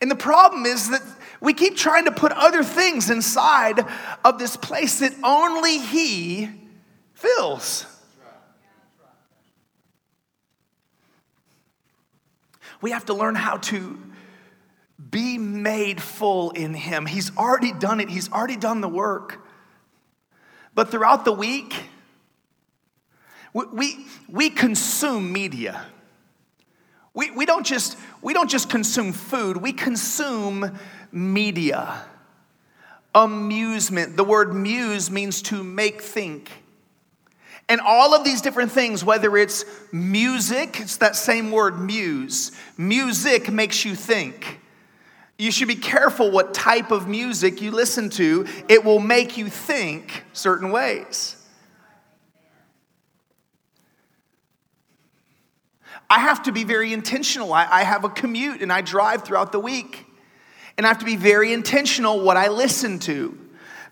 And 0.00 0.10
the 0.10 0.16
problem 0.16 0.66
is 0.66 0.90
that 0.90 1.02
we 1.40 1.52
keep 1.52 1.76
trying 1.76 2.06
to 2.06 2.12
put 2.12 2.32
other 2.32 2.64
things 2.64 3.10
inside 3.10 3.80
of 4.24 4.38
this 4.38 4.56
place 4.56 5.00
that 5.00 5.12
only 5.22 5.78
He 5.78 6.48
fills. 7.14 7.86
We 12.80 12.90
have 12.90 13.06
to 13.06 13.14
learn 13.14 13.34
how 13.34 13.56
to 13.58 13.98
be 15.10 15.38
made 15.38 16.02
full 16.02 16.50
in 16.52 16.74
Him. 16.74 17.06
He's 17.06 17.36
already 17.36 17.72
done 17.72 18.00
it, 18.00 18.08
He's 18.08 18.30
already 18.30 18.56
done 18.56 18.80
the 18.80 18.88
work. 18.88 19.42
But 20.74 20.90
throughout 20.90 21.24
the 21.24 21.32
week, 21.32 21.74
we, 23.52 23.64
we, 23.72 24.06
we 24.28 24.50
consume 24.50 25.32
media. 25.32 25.86
We, 27.14 27.30
we, 27.30 27.46
don't 27.46 27.64
just, 27.64 27.96
we 28.20 28.34
don't 28.34 28.50
just 28.50 28.68
consume 28.68 29.14
food, 29.14 29.56
we 29.56 29.72
consume 29.72 30.78
media, 31.10 32.04
amusement. 33.14 34.18
The 34.18 34.24
word 34.24 34.54
muse 34.54 35.10
means 35.10 35.40
to 35.42 35.64
make 35.64 36.02
think. 36.02 36.50
And 37.68 37.80
all 37.80 38.14
of 38.14 38.22
these 38.22 38.42
different 38.42 38.70
things, 38.70 39.04
whether 39.04 39.36
it's 39.36 39.64
music, 39.92 40.80
it's 40.80 40.98
that 40.98 41.16
same 41.16 41.50
word, 41.50 41.80
muse. 41.80 42.52
Music 42.78 43.50
makes 43.50 43.84
you 43.84 43.96
think. 43.96 44.60
You 45.38 45.50
should 45.50 45.68
be 45.68 45.74
careful 45.74 46.30
what 46.30 46.54
type 46.54 46.90
of 46.90 47.08
music 47.08 47.60
you 47.60 47.70
listen 47.70 48.08
to, 48.10 48.46
it 48.68 48.84
will 48.84 49.00
make 49.00 49.36
you 49.36 49.48
think 49.48 50.24
certain 50.32 50.70
ways. 50.70 51.36
I 56.08 56.20
have 56.20 56.44
to 56.44 56.52
be 56.52 56.64
very 56.64 56.92
intentional. 56.92 57.52
I, 57.52 57.66
I, 57.68 57.82
have 57.82 58.04
a 58.04 58.08
commute 58.08 58.62
and 58.62 58.72
I 58.72 58.80
drive 58.80 59.24
throughout 59.24 59.50
the 59.50 59.58
week. 59.58 60.06
And 60.76 60.86
I 60.86 60.88
have 60.88 60.98
to 60.98 61.04
be 61.04 61.16
very 61.16 61.52
intentional 61.52 62.20
what 62.20 62.36
I 62.36 62.48
listen 62.48 63.00
to. 63.00 63.45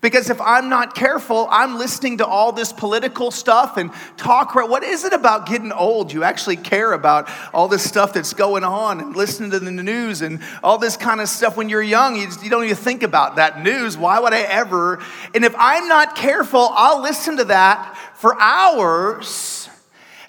Because 0.05 0.29
if 0.29 0.39
I'm 0.39 0.69
not 0.69 0.95
careful, 0.95 1.49
I'm 1.51 1.79
listening 1.79 2.19
to 2.19 2.27
all 2.27 2.53
this 2.53 2.75
political 2.75 3.31
stuff 3.31 3.79
and 3.79 3.91
talk. 4.19 4.55
What 4.55 4.83
is 4.83 5.03
it 5.03 5.15
about 5.15 5.47
getting 5.47 5.73
old? 5.73 6.13
You 6.13 6.25
actually 6.25 6.57
care 6.57 6.93
about 6.93 7.31
all 7.55 7.69
this 7.69 7.83
stuff 7.83 8.13
that's 8.13 8.35
going 8.35 8.65
on 8.65 9.01
and 9.01 9.17
listening 9.17 9.51
to 9.53 9.61
the 9.61 9.71
news 9.71 10.21
and 10.21 10.43
all 10.63 10.77
this 10.77 10.99
kind 10.99 11.23
of 11.23 11.29
stuff. 11.31 11.57
When 11.57 11.71
you're 11.71 11.83
young, 11.83 12.17
you, 12.17 12.29
you 12.43 12.51
don't 12.51 12.65
even 12.65 12.77
think 12.77 13.03
about 13.03 13.37
that 13.37 13.63
news. 13.63 13.97
Why 13.97 14.21
would 14.21 14.35
I 14.35 14.43
ever? 14.43 15.03
And 15.35 15.43
if 15.43 15.55
I'm 15.57 15.89
not 15.89 16.17
careful, 16.17 16.69
I'll 16.73 17.01
listen 17.01 17.39
to 17.39 17.45
that 17.45 17.97
for 18.17 18.39
hours 18.39 19.71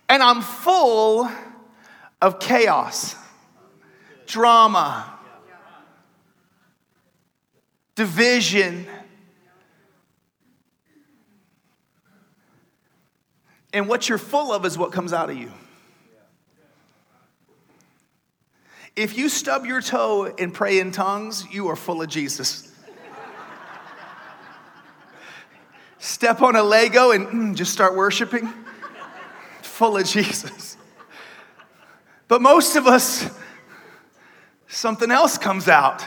and 0.08 0.24
I'm 0.24 0.42
full 0.42 1.30
of 2.22 2.40
chaos, 2.40 3.18
drama, 4.26 5.20
division. 7.96 8.88
And 13.76 13.90
what 13.90 14.08
you're 14.08 14.18
full 14.18 14.54
of 14.54 14.64
is 14.66 14.78
what 14.78 14.94
comes 14.94 15.12
out 15.12 15.30
of 15.30 15.36
you. 15.36 15.52
If 18.96 19.18
you 19.18 19.28
stub 19.28 19.66
your 19.66 19.82
toe 19.82 20.34
and 20.40 20.54
pray 20.54 20.80
in 20.80 20.94
tongues, 20.94 21.46
you 21.52 21.68
are 21.68 21.76
full 21.76 22.02
of 22.02 22.08
Jesus. 22.08 22.72
Step 26.00 26.42
on 26.42 26.56
a 26.56 26.64
Lego 26.64 27.12
and 27.12 27.28
mm, 27.28 27.54
just 27.54 27.74
start 27.74 27.98
worshiping, 27.98 28.48
full 29.62 29.98
of 29.98 30.06
Jesus. 30.06 30.78
But 32.30 32.42
most 32.42 32.78
of 32.78 32.88
us, 32.88 33.30
something 34.70 35.12
else 35.12 35.38
comes 35.38 35.68
out. 35.68 36.02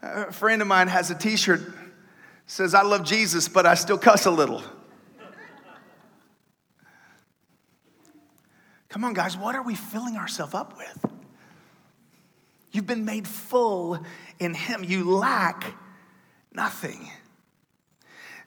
A 0.00 0.30
friend 0.30 0.62
of 0.62 0.68
mine 0.68 0.86
has 0.86 1.10
a 1.10 1.16
t 1.16 1.36
shirt 1.36 1.60
says, 2.46 2.72
I 2.72 2.82
love 2.82 3.02
Jesus, 3.02 3.48
but 3.48 3.66
I 3.66 3.74
still 3.74 3.98
cuss 3.98 4.26
a 4.26 4.30
little. 4.30 4.62
Come 8.92 9.04
on, 9.04 9.14
guys, 9.14 9.38
what 9.38 9.54
are 9.54 9.62
we 9.62 9.74
filling 9.74 10.18
ourselves 10.18 10.52
up 10.52 10.76
with? 10.76 11.12
You've 12.72 12.86
been 12.86 13.06
made 13.06 13.26
full 13.26 13.98
in 14.38 14.52
Him, 14.52 14.84
you 14.84 15.10
lack 15.10 15.74
nothing. 16.52 17.10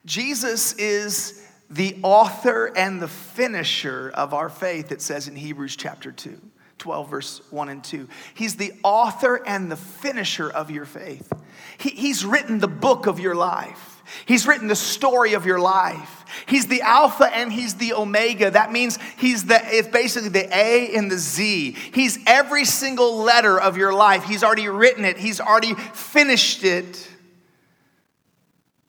Jesus 0.05 0.73
is 0.73 1.43
the 1.67 1.97
author 2.03 2.71
and 2.75 3.01
the 3.01 3.08
finisher 3.08 4.12
of 4.13 4.36
our 4.36 4.49
faith, 4.49 4.91
it 4.91 5.01
says 5.01 5.27
in 5.27 5.36
Hebrews 5.36 5.75
chapter 5.75 6.12
2. 6.12 6.39
12, 6.77 7.10
verse 7.10 7.41
1 7.49 7.69
and 7.69 7.84
2. 7.84 8.08
He's 8.36 8.55
the 8.58 8.73
author 8.84 9.41
and 9.47 9.71
the 9.71 9.75
finisher 9.75 10.47
of 10.47 10.69
your 10.69 10.86
faith. 10.86 11.34
He, 11.79 11.89
he's 11.89 12.23
written 12.23 12.60
the 12.60 12.67
book 12.67 13.08
of 13.08 13.19
your 13.19 13.34
life. 13.34 13.94
He's 14.26 14.46
written 14.48 14.68
the 14.68 14.76
story 14.76 15.34
of 15.34 15.46
your 15.46 15.60
life. 15.60 16.26
He's 16.46 16.68
the 16.68 16.82
Alpha 16.82 17.26
and 17.26 17.52
He's 17.52 17.76
the 17.76 17.94
Omega. 17.94 18.52
That 18.52 18.72
means 18.72 18.98
He's 19.18 19.46
the, 19.46 19.60
it's 19.63 19.88
basically 19.88 20.30
the 20.30 20.56
A 20.56 20.96
and 20.96 21.10
the 21.10 21.18
Z. 21.18 21.72
He's 21.94 22.20
every 22.28 22.65
single 22.65 23.18
letter 23.18 23.60
of 23.60 23.78
your 23.78 23.94
life. 23.94 24.24
He's 24.24 24.44
already 24.44 24.68
written 24.68 25.06
it, 25.06 25.18
He's 25.18 25.39
already 25.39 25.74
finished 25.74 26.63
it. 26.63 27.10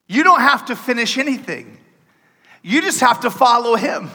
You 0.06 0.22
don't 0.22 0.40
have 0.40 0.66
to 0.66 0.76
finish 0.76 1.18
anything, 1.18 1.78
you 2.62 2.82
just 2.82 3.00
have 3.00 3.20
to 3.20 3.30
follow 3.30 3.76
Him. 3.76 4.10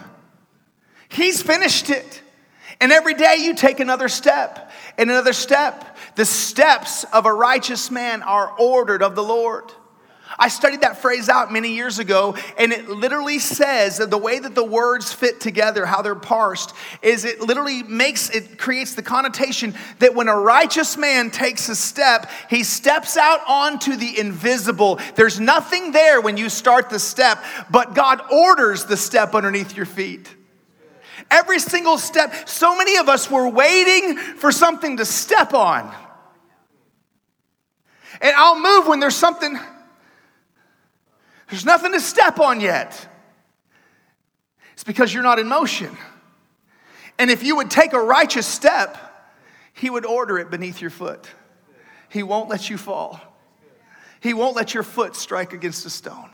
He's 1.09 1.41
finished 1.41 1.89
it. 1.89 2.21
And 2.79 2.91
every 2.91 3.13
day 3.13 3.35
you 3.39 3.53
take 3.53 3.79
another 3.79 4.09
step 4.09 4.71
and 4.97 5.11
another 5.11 5.33
step. 5.33 5.97
The 6.15 6.25
steps 6.25 7.03
of 7.13 7.25
a 7.25 7.33
righteous 7.33 7.91
man 7.91 8.23
are 8.23 8.55
ordered 8.57 9.03
of 9.03 9.13
the 9.13 9.23
Lord. 9.23 9.71
I 10.39 10.47
studied 10.47 10.81
that 10.81 11.01
phrase 11.01 11.29
out 11.29 11.51
many 11.51 11.73
years 11.73 11.99
ago, 11.99 12.35
and 12.57 12.71
it 12.71 12.89
literally 12.89 13.39
says 13.39 13.97
that 13.97 14.09
the 14.09 14.17
way 14.17 14.39
that 14.39 14.55
the 14.55 14.63
words 14.63 15.11
fit 15.11 15.39
together, 15.39 15.85
how 15.85 16.01
they're 16.01 16.15
parsed, 16.15 16.73
is 17.01 17.25
it 17.25 17.41
literally 17.41 17.83
makes 17.83 18.29
it 18.29 18.57
creates 18.57 18.95
the 18.95 19.01
connotation 19.01 19.75
that 19.99 20.15
when 20.15 20.27
a 20.27 20.35
righteous 20.35 20.97
man 20.97 21.31
takes 21.31 21.69
a 21.69 21.75
step, 21.75 22.29
he 22.49 22.63
steps 22.63 23.17
out 23.17 23.41
onto 23.47 23.95
the 23.95 24.19
invisible. 24.19 24.99
There's 25.15 25.39
nothing 25.39 25.91
there 25.91 26.21
when 26.21 26.37
you 26.37 26.49
start 26.49 26.89
the 26.89 26.99
step, 26.99 27.43
but 27.69 27.93
God 27.93 28.21
orders 28.31 28.85
the 28.85 28.97
step 28.97 29.35
underneath 29.35 29.75
your 29.75 29.85
feet. 29.85 30.33
Every 31.29 31.59
single 31.59 31.97
step, 31.97 32.47
so 32.47 32.75
many 32.75 32.97
of 32.97 33.07
us 33.07 33.29
were 33.29 33.47
waiting 33.47 34.17
for 34.17 34.51
something 34.51 34.97
to 34.97 35.05
step 35.05 35.53
on. 35.53 35.93
And 38.21 38.35
I'll 38.35 38.59
move 38.59 38.87
when 38.87 38.99
there's 38.99 39.15
something 39.15 39.57
there's 41.51 41.65
nothing 41.65 41.91
to 41.91 41.99
step 41.99 42.39
on 42.39 42.59
yet. 42.61 43.07
It's 44.73 44.83
because 44.83 45.13
you're 45.13 45.21
not 45.21 45.37
in 45.37 45.47
motion. 45.47 45.95
And 47.19 47.29
if 47.29 47.43
you 47.43 47.57
would 47.57 47.69
take 47.69 47.93
a 47.93 48.01
righteous 48.01 48.47
step, 48.47 48.97
He 49.73 49.89
would 49.89 50.05
order 50.05 50.39
it 50.39 50.49
beneath 50.49 50.81
your 50.81 50.89
foot. 50.89 51.27
He 52.09 52.23
won't 52.23 52.49
let 52.49 52.69
you 52.69 52.77
fall. 52.77 53.19
He 54.21 54.33
won't 54.33 54.55
let 54.55 54.73
your 54.73 54.83
foot 54.83 55.15
strike 55.15 55.53
against 55.53 55.85
a 55.85 55.89
stone. 55.89 56.29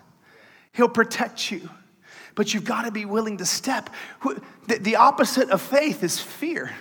He'll 0.72 0.88
protect 0.88 1.52
you. 1.52 1.70
But 2.36 2.54
you've 2.54 2.66
got 2.66 2.84
to 2.84 2.92
be 2.92 3.06
willing 3.06 3.38
to 3.38 3.46
step. 3.46 3.90
The 4.68 4.96
opposite 4.98 5.50
of 5.50 5.62
faith 5.62 6.04
is 6.04 6.20
fear. 6.20 6.72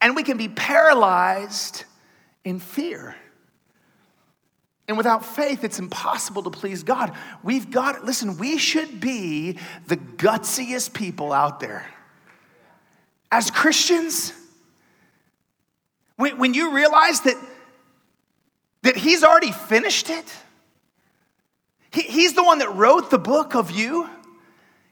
And 0.00 0.16
we 0.16 0.22
can 0.22 0.38
be 0.38 0.48
paralyzed 0.48 1.84
in 2.44 2.58
fear. 2.58 3.14
And 4.88 4.96
without 4.96 5.22
faith, 5.22 5.64
it's 5.64 5.78
impossible 5.78 6.42
to 6.44 6.50
please 6.50 6.82
God. 6.82 7.12
We've 7.42 7.70
got, 7.70 8.06
listen, 8.06 8.38
we 8.38 8.56
should 8.56 9.00
be 9.00 9.58
the 9.86 9.98
gutsiest 9.98 10.94
people 10.94 11.30
out 11.30 11.60
there. 11.60 11.86
As 13.30 13.50
Christians, 13.50 14.32
when, 16.16 16.54
you 16.54 16.74
realize 16.74 17.20
that, 17.20 17.36
that 18.82 18.96
He's 18.96 19.22
already 19.22 19.52
finished 19.52 20.08
it, 20.08 20.24
he, 21.92 22.02
He's 22.02 22.32
the 22.32 22.42
one 22.42 22.60
that 22.60 22.74
wrote 22.74 23.10
the 23.10 23.18
book 23.18 23.54
of 23.54 23.70
you. 23.70 24.08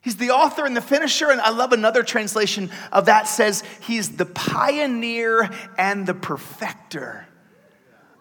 He's 0.03 0.17
the 0.17 0.31
author 0.31 0.67
and 0.67 0.77
the 0.77 0.83
finisher. 0.83 1.31
And 1.31 1.41
I 1.41 1.51
love 1.51 1.73
another 1.73 2.03
translation 2.03 2.71
of 2.93 3.07
that 3.07 3.29
says, 3.29 3.65
He's 3.81 4.17
the 4.17 4.27
pioneer 4.27 5.49
and 5.79 6.07
the 6.07 6.15
perfecter. 6.15 7.27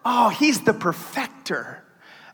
Oh, 0.08 0.28
he's 0.28 0.60
the 0.60 0.72
perfecter 0.72 1.82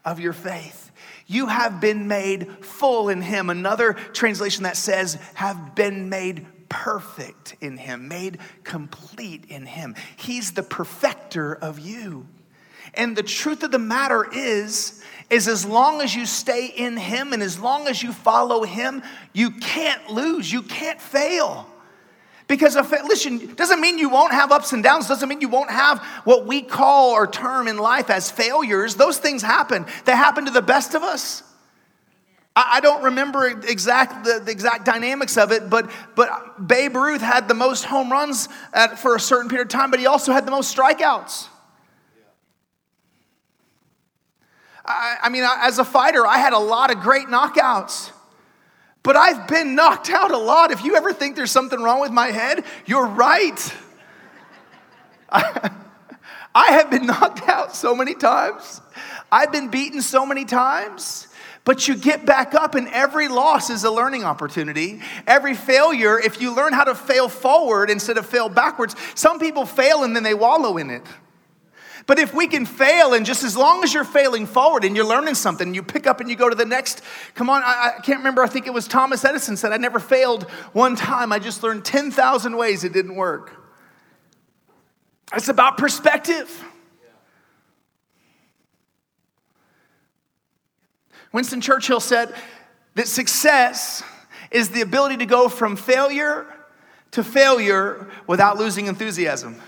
of 0.05 0.21
your 0.21 0.35
faith. 0.35 0.93
You 1.27 1.47
have 1.47 1.81
been 1.81 2.07
made 2.07 2.63
full 2.63 3.09
in 3.09 3.23
him. 3.23 3.49
Another 3.49 3.95
translation 3.95 4.65
that 4.65 4.77
says, 4.77 5.15
have 5.33 5.75
been 5.75 6.11
made 6.11 6.47
perfect 6.69 7.57
in 7.63 7.79
him, 7.79 8.09
made 8.09 8.41
complete 8.63 9.47
in 9.49 9.65
him. 9.65 9.95
He's 10.17 10.53
the 10.53 10.63
perfecter 10.63 11.55
of 11.55 11.79
you. 11.79 12.27
And 12.93 13.17
the 13.17 13.23
truth 13.23 13.63
of 13.63 13.71
the 13.71 13.79
matter 13.79 14.29
is, 14.31 15.03
is 15.31 15.49
as 15.49 15.65
long 15.65 16.03
as 16.03 16.15
you 16.15 16.27
stay 16.27 16.67
in 16.67 16.99
him 16.99 17.33
and 17.33 17.43
as 17.43 17.59
long 17.59 17.89
as 17.89 18.03
you 18.03 18.13
follow 18.13 18.65
him, 18.65 19.03
you 19.33 19.51
can't 19.51 20.11
lose, 20.11 20.53
you 20.53 20.61
can't 20.61 21.01
fail. 21.01 21.72
Because, 22.53 22.77
if, 22.77 22.91
listen, 22.91 23.55
doesn't 23.55 23.81
mean 23.81 23.97
you 23.97 24.11
won't 24.11 24.33
have 24.33 24.53
ups 24.53 24.75
and 24.75 24.83
downs, 24.83 25.09
doesn't 25.09 25.27
mean 25.27 25.41
you 25.41 25.49
won't 25.49 25.71
have 25.71 26.05
what 26.25 26.45
we 26.45 26.61
call 26.61 27.13
or 27.13 27.27
term 27.27 27.67
in 27.67 27.79
life 27.79 28.11
as 28.11 28.31
failures. 28.31 28.95
Those 28.95 29.17
things 29.17 29.41
happen. 29.41 29.87
They 30.05 30.13
happen 30.13 30.45
to 30.45 30.51
the 30.51 30.61
best 30.61 30.95
of 30.95 31.03
us. 31.03 31.43
I, 32.55 32.73
I 32.75 32.81
don't 32.81 33.05
remember 33.05 33.47
exact 33.47 34.27
the, 34.27 34.39
the, 34.45 34.51
exact 34.53 34.85
dynamics 34.85 35.39
of 35.39 35.51
it, 35.51 35.71
but, 35.71 35.91
but 36.15 36.69
Babe 36.69 36.95
Ruth 36.95 37.23
had 37.23 37.49
the 37.49 37.55
most 37.55 37.85
home 37.85 38.13
runs 38.13 38.51
at, 38.75 38.99
for 38.99 39.17
a 39.17 39.21
certain 39.21 39.49
period 39.49 39.69
of 39.69 39.71
time, 39.71 39.91
but 39.91 39.99
he 39.99 40.05
also 40.05 40.31
had 40.35 40.47
the 40.47 40.51
most 40.51 40.77
strikeouts. 40.77 41.49
I, 44.85 45.17
I 45.23 45.29
mean, 45.31 45.45
as 45.47 45.79
a 45.79 45.87
fighter, 45.87 46.27
I 46.27 46.37
had 46.37 46.53
a 46.53 46.59
lot 46.59 46.95
of 46.95 47.01
great 47.01 47.29
knockouts. 47.29 48.13
But 49.03 49.17
I've 49.17 49.49
been 49.49 49.75
knocked 49.75 50.11
out 50.11 50.31
a 50.31 50.39
lot. 50.39 50.71
If 50.71 50.85
you 50.85 50.97
ever 50.97 51.13
think 51.13 51.35
there's 51.35 51.51
something 51.51 51.81
wrong 51.81 52.01
with 52.01 52.13
my 52.13 52.29
head, 52.29 52.65
you're 52.87 53.07
right. 53.07 53.75
I, 55.31 55.71
have 56.55 56.91
been 56.91 57.07
knocked 57.07 57.49
out 57.49 57.75
so 57.75 57.97
many 57.97 58.15
times. 58.15 58.81
I've 59.31 59.51
been 59.51 59.69
beaten 59.69 60.03
so 60.03 60.25
many 60.25 60.45
times. 60.45 61.27
But 61.65 61.87
you 61.87 61.95
get 61.97 62.27
back 62.27 62.55
up, 62.55 62.75
and 62.75 62.89
every 62.89 63.29
loss 63.29 63.71
is 63.71 63.85
a 63.85 63.91
learning 63.91 64.25
opportunity. 64.25 65.01
Every 65.27 65.55
failure, 65.55 66.19
if 66.19 66.41
you 66.41 66.55
learn 66.55 66.73
how 66.73 66.85
to 66.85 66.95
fail 66.95 67.29
forward 67.29 67.89
instead 67.89 68.19
of 68.19 68.27
fail 68.27 68.49
backwards, 68.49 68.97
some 69.15 69.39
people 69.39 69.65
fail 69.65 70.03
and 70.03 70.15
then 70.15 70.25
they 70.25 70.35
wallow 70.35 70.77
in 70.77 70.91
it. 70.91 71.03
But 72.07 72.19
if 72.19 72.35
we 72.35 72.47
can 72.47 72.67
fail, 72.67 73.15
and 73.15 73.25
just 73.25 73.45
as 73.45 73.57
long 73.57 73.85
as 73.85 73.95
you're 73.95 74.05
failing 74.05 74.47
forward 74.47 74.85
and 74.85 74.97
you're 74.97 75.07
learning 75.07 75.35
something, 75.35 75.75
you 75.75 75.83
pick 75.83 76.07
up 76.07 76.21
and 76.21 76.29
you 76.29 76.37
go 76.37 76.49
to 76.49 76.55
the 76.55 76.65
next. 76.65 77.01
Come 77.35 77.49
on, 77.49 77.63
I, 77.63 77.95
I 77.99 78.01
can't 78.01 78.19
remember. 78.19 78.43
I 78.43 78.49
think 78.49 78.67
it 78.67 78.73
was 78.73 78.89
Thomas 78.89 79.25
Edison 79.25 79.57
said, 79.57 79.73
I 79.73 79.77
never 79.77 80.01
failed 80.01 80.45
one 80.73 80.97
time. 80.97 81.33
I 81.33 81.39
just 81.39 81.63
learned 81.63 81.85
10,000 81.85 82.57
ways 82.57 82.85
it 82.85 82.93
didn't 82.93 83.15
work. 83.15 83.57
It's 85.35 85.49
about 85.49 85.79
perspective. 85.79 86.65
Winston 91.33 91.61
Churchill 91.61 92.01
said 92.01 92.35
that 92.95 93.09
success 93.09 94.03
is 94.51 94.69
the 94.69 94.83
ability 94.83 95.19
to 95.19 95.27
go 95.27 95.49
from 95.49 95.77
failure 95.77 96.47
to 97.13 97.23
failure 97.23 98.09
without 98.27 98.59
losing 98.59 98.87
enthusiasm. 98.87 99.61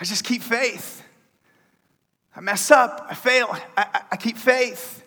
I 0.00 0.04
just 0.04 0.24
keep 0.24 0.42
faith. 0.42 1.04
I 2.34 2.40
mess 2.40 2.70
up, 2.70 3.06
I 3.10 3.14
fail, 3.14 3.48
I, 3.50 3.60
I, 3.76 4.02
I 4.12 4.16
keep 4.16 4.38
faith. 4.38 5.04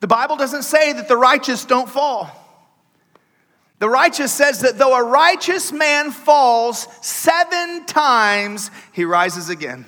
The 0.00 0.06
Bible 0.06 0.36
doesn't 0.36 0.62
say 0.62 0.92
that 0.92 1.08
the 1.08 1.16
righteous 1.16 1.64
don't 1.64 1.88
fall. 1.88 2.30
The 3.80 3.88
righteous 3.88 4.32
says 4.32 4.60
that 4.60 4.78
though 4.78 4.94
a 4.94 5.02
righteous 5.02 5.72
man 5.72 6.12
falls 6.12 6.86
seven 7.04 7.86
times, 7.86 8.70
he 8.92 9.04
rises 9.04 9.48
again. 9.48 9.84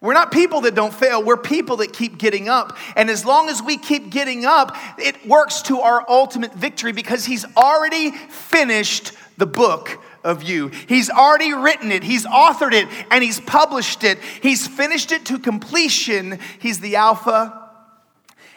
We're 0.00 0.12
not 0.12 0.30
people 0.30 0.60
that 0.60 0.74
don't 0.74 0.94
fail. 0.94 1.24
We're 1.24 1.36
people 1.38 1.78
that 1.78 1.92
keep 1.92 2.18
getting 2.18 2.48
up. 2.48 2.76
And 2.94 3.10
as 3.10 3.24
long 3.24 3.48
as 3.48 3.62
we 3.62 3.76
keep 3.78 4.10
getting 4.10 4.44
up, 4.44 4.76
it 4.98 5.26
works 5.26 5.62
to 5.62 5.80
our 5.80 6.04
ultimate 6.08 6.54
victory 6.54 6.92
because 6.92 7.24
He's 7.24 7.44
already 7.56 8.10
finished 8.10 9.12
the 9.38 9.46
book 9.46 9.98
of 10.26 10.42
you. 10.42 10.68
He's 10.88 11.08
already 11.08 11.54
written 11.54 11.92
it, 11.92 12.02
He's 12.02 12.26
authored 12.26 12.72
it, 12.72 12.88
and 13.10 13.22
He's 13.22 13.40
published 13.40 14.04
it. 14.04 14.18
He's 14.42 14.66
finished 14.66 15.12
it 15.12 15.24
to 15.26 15.38
completion. 15.38 16.38
He's 16.58 16.80
the 16.80 16.96
Alpha 16.96 17.70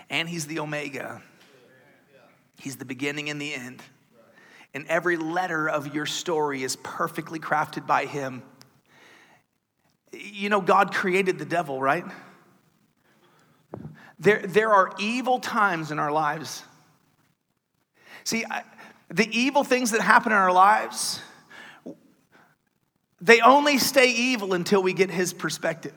and 0.10 0.27
He's 0.27 0.47
the 0.47 0.60
Omega. 0.60 1.21
He's 2.60 2.75
the 2.75 2.86
beginning 2.86 3.29
and 3.29 3.39
the 3.39 3.53
end. 3.53 3.82
And 4.73 4.86
every 4.88 5.15
letter 5.15 5.69
of 5.69 5.95
your 5.95 6.05
story 6.05 6.63
is 6.63 6.75
perfectly 6.75 7.39
crafted 7.39 7.88
by 7.88 8.05
Him. 8.05 8.43
You 10.12 10.49
know, 10.49 10.62
God 10.62 10.93
created 10.93 11.38
the 11.39 11.45
devil, 11.45 11.82
right? 11.82 12.05
There, 14.19 14.41
there 14.45 14.73
are 14.73 14.93
evil 14.99 15.39
times 15.39 15.91
in 15.91 15.99
our 15.99 16.12
lives. 16.12 16.63
See, 18.23 18.43
I, 18.49 18.63
the 19.10 19.27
evil 19.32 19.63
things 19.63 19.91
that 19.91 20.01
happen 20.01 20.32
in 20.32 20.38
our 20.38 20.51
lives, 20.51 21.21
they 23.21 23.41
only 23.41 23.77
stay 23.77 24.12
evil 24.12 24.53
until 24.53 24.82
we 24.82 24.93
get 24.93 25.10
his 25.10 25.34
perspective. 25.34 25.93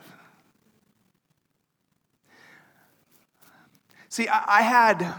See, 4.09 4.27
I, 4.27 4.59
I 4.59 4.61
had, 4.61 5.13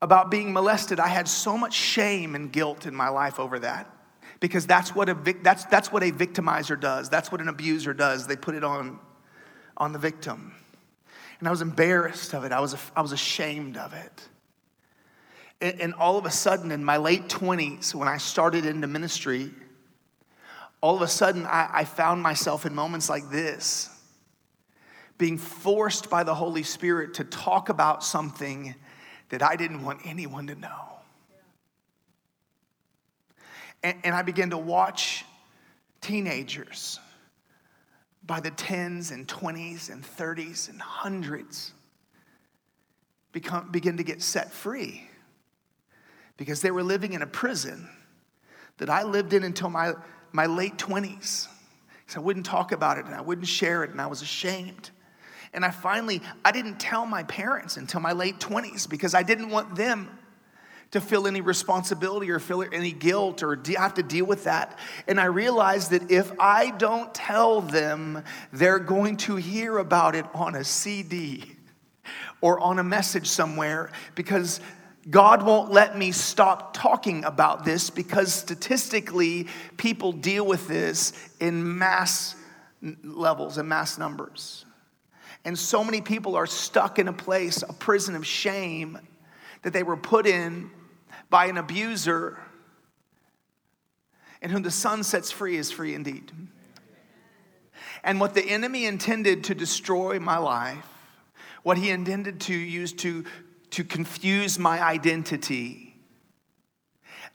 about 0.00 0.30
being 0.30 0.52
molested, 0.52 0.98
I 0.98 1.08
had 1.08 1.28
so 1.28 1.56
much 1.56 1.74
shame 1.74 2.34
and 2.34 2.50
guilt 2.50 2.86
in 2.86 2.94
my 2.94 3.08
life 3.08 3.38
over 3.38 3.58
that 3.60 3.88
because 4.40 4.66
that's 4.66 4.94
what 4.94 5.08
a, 5.08 5.36
that's, 5.42 5.64
that's 5.66 5.92
what 5.92 6.02
a 6.02 6.10
victimizer 6.10 6.78
does. 6.78 7.08
That's 7.08 7.30
what 7.30 7.40
an 7.40 7.48
abuser 7.48 7.94
does. 7.94 8.26
They 8.26 8.34
put 8.34 8.56
it 8.56 8.64
on, 8.64 8.98
on 9.76 9.92
the 9.92 9.98
victim. 10.00 10.52
And 11.38 11.46
I 11.46 11.50
was 11.50 11.60
embarrassed 11.60 12.34
of 12.34 12.44
it. 12.44 12.50
I 12.50 12.60
was, 12.60 12.74
I 12.96 13.02
was 13.02 13.12
ashamed 13.12 13.76
of 13.76 13.92
it. 13.92 14.28
And, 15.60 15.80
and 15.80 15.94
all 15.94 16.18
of 16.18 16.26
a 16.26 16.30
sudden, 16.30 16.72
in 16.72 16.84
my 16.84 16.96
late 16.96 17.28
20s, 17.28 17.94
when 17.94 18.08
I 18.08 18.16
started 18.16 18.66
into 18.66 18.88
ministry, 18.88 19.52
all 20.82 20.96
of 20.96 21.02
a 21.02 21.08
sudden 21.08 21.46
I, 21.46 21.70
I 21.72 21.84
found 21.84 22.22
myself 22.22 22.66
in 22.66 22.74
moments 22.74 23.08
like 23.08 23.30
this 23.30 23.88
being 25.16 25.38
forced 25.38 26.10
by 26.10 26.24
the 26.24 26.34
Holy 26.34 26.64
Spirit 26.64 27.14
to 27.14 27.24
talk 27.24 27.68
about 27.68 28.02
something 28.02 28.74
that 29.28 29.42
I 29.42 29.54
didn't 29.54 29.84
want 29.84 30.00
anyone 30.04 30.48
to 30.48 30.56
know. 30.56 30.98
And, 33.84 33.96
and 34.02 34.14
I 34.14 34.22
began 34.22 34.50
to 34.50 34.58
watch 34.58 35.24
teenagers 36.00 36.98
by 38.24 38.40
the 38.40 38.50
tens 38.50 39.12
and 39.12 39.28
20s 39.28 39.90
and 39.90 40.02
30s 40.02 40.68
and 40.68 40.80
hundreds 40.80 41.72
become, 43.30 43.70
begin 43.70 43.96
to 43.98 44.02
get 44.02 44.22
set 44.22 44.52
free 44.52 45.08
because 46.36 46.60
they 46.62 46.70
were 46.70 46.82
living 46.82 47.12
in 47.12 47.22
a 47.22 47.26
prison 47.26 47.88
that 48.78 48.90
I 48.90 49.02
lived 49.02 49.32
in 49.32 49.44
until 49.44 49.70
my, 49.70 49.92
my 50.32 50.46
late 50.46 50.76
20s. 50.76 51.48
So 52.06 52.20
I 52.20 52.22
wouldn't 52.22 52.46
talk 52.46 52.72
about 52.72 52.98
it 52.98 53.06
and 53.06 53.14
I 53.14 53.20
wouldn't 53.20 53.46
share 53.46 53.84
it 53.84 53.90
and 53.90 54.00
I 54.00 54.06
was 54.06 54.22
ashamed. 54.22 54.90
And 55.54 55.64
I 55.64 55.70
finally, 55.70 56.22
I 56.44 56.52
didn't 56.52 56.78
tell 56.78 57.06
my 57.06 57.22
parents 57.24 57.76
until 57.76 58.00
my 58.00 58.12
late 58.12 58.38
20s 58.38 58.88
because 58.88 59.14
I 59.14 59.22
didn't 59.22 59.50
want 59.50 59.74
them 59.76 60.08
to 60.92 61.00
feel 61.00 61.26
any 61.26 61.40
responsibility 61.40 62.30
or 62.30 62.38
feel 62.38 62.64
any 62.70 62.92
guilt 62.92 63.42
or 63.42 63.58
have 63.76 63.94
to 63.94 64.02
deal 64.02 64.26
with 64.26 64.44
that. 64.44 64.78
And 65.08 65.18
I 65.18 65.24
realized 65.24 65.90
that 65.90 66.10
if 66.10 66.30
I 66.38 66.70
don't 66.70 67.12
tell 67.14 67.62
them, 67.62 68.22
they're 68.52 68.78
going 68.78 69.16
to 69.18 69.36
hear 69.36 69.78
about 69.78 70.14
it 70.14 70.26
on 70.34 70.54
a 70.54 70.64
CD 70.64 71.56
or 72.42 72.60
on 72.60 72.78
a 72.78 72.84
message 72.84 73.26
somewhere 73.26 73.90
because 74.14 74.60
God 75.10 75.42
won't 75.42 75.72
let 75.72 75.98
me 75.98 76.12
stop 76.12 76.74
talking 76.74 77.24
about 77.24 77.64
this 77.64 77.90
because 77.90 78.32
statistically, 78.32 79.48
people 79.76 80.12
deal 80.12 80.46
with 80.46 80.68
this 80.68 81.12
in 81.40 81.78
mass 81.78 82.36
levels 83.02 83.58
and 83.58 83.68
mass 83.68 83.98
numbers. 83.98 84.64
And 85.44 85.58
so 85.58 85.82
many 85.82 86.00
people 86.00 86.36
are 86.36 86.46
stuck 86.46 86.98
in 86.98 87.08
a 87.08 87.12
place, 87.12 87.62
a 87.62 87.72
prison 87.72 88.14
of 88.14 88.26
shame 88.26 88.98
that 89.62 89.72
they 89.72 89.82
were 89.82 89.96
put 89.96 90.26
in 90.26 90.70
by 91.30 91.46
an 91.46 91.56
abuser, 91.56 92.38
and 94.40 94.52
whom 94.52 94.62
the 94.62 94.70
Son 94.70 95.02
sets 95.02 95.30
free 95.30 95.56
is 95.56 95.72
free 95.72 95.94
indeed. 95.94 96.30
And 98.04 98.20
what 98.20 98.34
the 98.34 98.44
enemy 98.44 98.86
intended 98.86 99.44
to 99.44 99.54
destroy 99.54 100.18
my 100.18 100.38
life, 100.38 100.86
what 101.62 101.78
he 101.78 101.90
intended 101.90 102.40
to 102.42 102.54
use 102.54 102.92
to, 102.94 103.24
to 103.72 103.84
confuse 103.84 104.58
my 104.58 104.82
identity, 104.82 105.96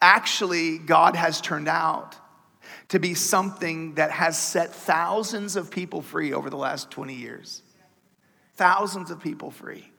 actually, 0.01 0.77
God 0.77 1.15
has 1.15 1.41
turned 1.41 1.67
out 1.67 2.15
to 2.89 2.99
be 2.99 3.13
something 3.13 3.95
that 3.95 4.11
has 4.11 4.37
set 4.37 4.73
thousands 4.73 5.55
of 5.55 5.69
people 5.71 6.01
free 6.01 6.33
over 6.33 6.49
the 6.49 6.57
last 6.57 6.89
20 6.91 7.13
years. 7.13 7.63
Thousands 8.55 9.11
of 9.11 9.19
people 9.19 9.51
free. 9.51 9.89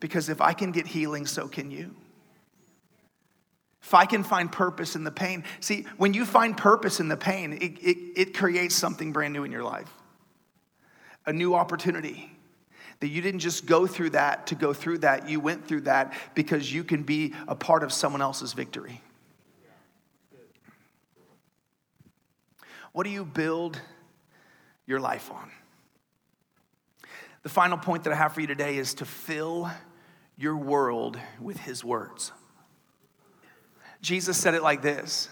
Because 0.00 0.28
if 0.28 0.40
I 0.40 0.54
can 0.54 0.72
get 0.72 0.86
healing, 0.86 1.26
so 1.26 1.46
can 1.46 1.70
you. 1.70 1.94
If 3.82 3.94
I 3.94 4.06
can 4.06 4.24
find 4.24 4.50
purpose 4.50 4.96
in 4.96 5.04
the 5.04 5.10
pain, 5.10 5.44
see, 5.60 5.86
when 5.98 6.14
you 6.14 6.24
find 6.24 6.56
purpose 6.56 7.00
in 7.00 7.08
the 7.08 7.16
pain, 7.16 7.52
it, 7.52 7.78
it, 7.82 7.98
it 8.16 8.34
creates 8.34 8.74
something 8.74 9.12
brand 9.12 9.32
new 9.32 9.44
in 9.44 9.52
your 9.52 9.64
life 9.64 9.92
a 11.26 11.32
new 11.32 11.54
opportunity. 11.54 12.32
That 13.00 13.08
you 13.08 13.22
didn't 13.22 13.40
just 13.40 13.66
go 13.66 13.86
through 13.86 14.10
that 14.10 14.46
to 14.48 14.54
go 14.54 14.72
through 14.72 14.98
that, 14.98 15.28
you 15.28 15.40
went 15.40 15.66
through 15.66 15.82
that 15.82 16.14
because 16.34 16.72
you 16.72 16.84
can 16.84 17.02
be 17.02 17.34
a 17.48 17.54
part 17.54 17.82
of 17.82 17.92
someone 17.92 18.22
else's 18.22 18.52
victory. 18.52 19.02
What 22.92 23.04
do 23.04 23.10
you 23.10 23.24
build 23.24 23.80
your 24.86 25.00
life 25.00 25.30
on? 25.30 25.50
The 27.42 27.48
final 27.48 27.78
point 27.78 28.04
that 28.04 28.12
I 28.12 28.16
have 28.16 28.34
for 28.34 28.40
you 28.40 28.46
today 28.46 28.76
is 28.76 28.94
to 28.94 29.04
fill 29.04 29.70
your 30.36 30.56
world 30.56 31.18
with 31.40 31.58
his 31.58 31.84
words. 31.84 32.32
Jesus 34.02 34.36
said 34.36 34.54
it 34.54 34.62
like 34.62 34.82
this 34.82 35.28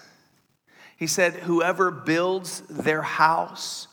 He 0.97 1.07
said, 1.07 1.35
Whoever 1.35 1.91
builds 1.91 2.61
their 2.63 3.03
house, 3.03 3.89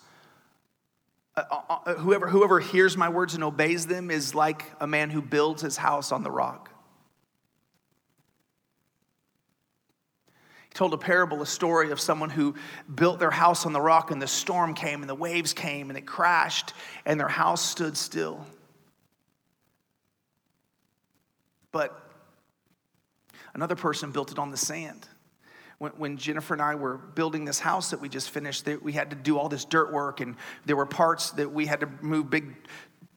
uh, 1.37 1.43
uh, 1.51 1.77
uh, 1.85 1.93
whoever, 1.95 2.27
whoever 2.27 2.61
hears 2.61 2.95
my 2.95 3.09
words 3.09 3.33
and 3.33 3.43
obeys 3.43 3.85
them 3.85 4.09
is 4.09 4.33
like 4.33 4.71
a 4.79 4.87
man 4.87 5.09
who 5.09 5.21
builds 5.21 5.61
his 5.61 5.75
house 5.75 6.13
on 6.13 6.23
the 6.23 6.31
rock. 6.31 6.69
He 10.69 10.73
told 10.73 10.93
a 10.93 10.97
parable, 10.97 11.41
a 11.41 11.45
story 11.45 11.91
of 11.91 11.99
someone 11.99 12.29
who 12.29 12.55
built 12.93 13.19
their 13.19 13.31
house 13.31 13.65
on 13.65 13.73
the 13.73 13.81
rock, 13.81 14.11
and 14.11 14.21
the 14.21 14.27
storm 14.27 14.73
came, 14.73 15.01
and 15.01 15.09
the 15.09 15.15
waves 15.15 15.51
came, 15.51 15.89
and 15.89 15.97
it 15.97 16.05
crashed, 16.05 16.73
and 17.05 17.19
their 17.19 17.27
house 17.27 17.61
stood 17.61 17.97
still. 17.97 18.45
But 21.73 22.01
another 23.53 23.75
person 23.75 24.11
built 24.11 24.31
it 24.31 24.39
on 24.39 24.51
the 24.51 24.57
sand. 24.57 25.05
When, 25.77 25.91
when, 25.93 26.17
Jennifer 26.17 26.53
and 26.53 26.61
I 26.61 26.75
were 26.75 26.97
building 26.97 27.45
this 27.45 27.59
house 27.59 27.89
that 27.91 27.99
we 27.99 28.07
just 28.07 28.29
finished, 28.29 28.67
we 28.81 28.93
had 28.93 29.09
to 29.09 29.15
do 29.15 29.37
all 29.37 29.49
this 29.49 29.65
dirt 29.65 29.91
work, 29.91 30.21
and 30.21 30.35
there 30.65 30.75
were 30.75 30.85
parts 30.85 31.31
that 31.31 31.51
we 31.51 31.65
had 31.65 31.81
to 31.81 31.89
move 32.01 32.29
big 32.29 32.53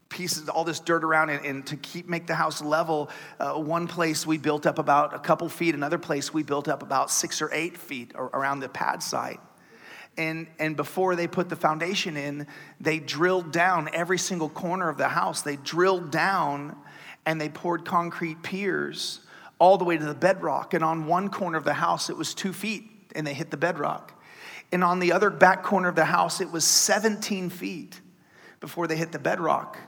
pieces, 0.08 0.48
all 0.48 0.64
this 0.64 0.80
dirt 0.80 1.04
around, 1.04 1.30
and, 1.30 1.44
and 1.44 1.66
to 1.66 1.76
keep 1.76 2.08
make 2.08 2.26
the 2.26 2.34
house 2.34 2.62
level. 2.62 3.10
Uh, 3.38 3.54
one 3.54 3.86
place 3.86 4.26
we 4.26 4.38
built 4.38 4.66
up 4.66 4.78
about 4.78 5.14
a 5.14 5.18
couple 5.18 5.48
feet, 5.48 5.74
another 5.74 5.98
place 5.98 6.32
we 6.32 6.42
built 6.42 6.68
up 6.68 6.82
about 6.82 7.10
six 7.10 7.40
or 7.42 7.50
eight 7.52 7.76
feet 7.76 8.12
around 8.16 8.60
the 8.60 8.68
pad 8.68 9.02
site. 9.02 9.40
And, 10.16 10.48
and 10.58 10.76
before 10.76 11.14
they 11.14 11.28
put 11.28 11.48
the 11.48 11.56
foundation 11.56 12.16
in, 12.16 12.48
they 12.80 12.98
drilled 12.98 13.52
down 13.52 13.88
every 13.92 14.18
single 14.18 14.48
corner 14.48 14.88
of 14.88 14.96
the 14.96 15.08
house. 15.08 15.42
They 15.42 15.56
drilled 15.56 16.10
down 16.10 16.76
and 17.24 17.40
they 17.40 17.48
poured 17.48 17.84
concrete 17.84 18.42
piers 18.42 19.20
all 19.58 19.78
the 19.78 19.84
way 19.84 19.96
to 19.96 20.04
the 20.04 20.14
bedrock. 20.14 20.74
And 20.74 20.84
on 20.84 21.06
one 21.06 21.28
corner 21.28 21.58
of 21.58 21.64
the 21.64 21.74
house, 21.74 22.10
it 22.10 22.16
was 22.16 22.34
two 22.34 22.52
feet, 22.52 22.84
and 23.14 23.26
they 23.26 23.34
hit 23.34 23.50
the 23.50 23.56
bedrock. 23.56 24.12
And 24.70 24.84
on 24.84 25.00
the 25.00 25.12
other 25.12 25.30
back 25.30 25.62
corner 25.62 25.88
of 25.88 25.96
the 25.96 26.04
house, 26.04 26.40
it 26.40 26.50
was 26.50 26.64
17 26.64 27.50
feet 27.50 28.00
before 28.60 28.86
they 28.86 28.96
hit 28.96 29.12
the 29.12 29.18
bedrock. 29.18 29.78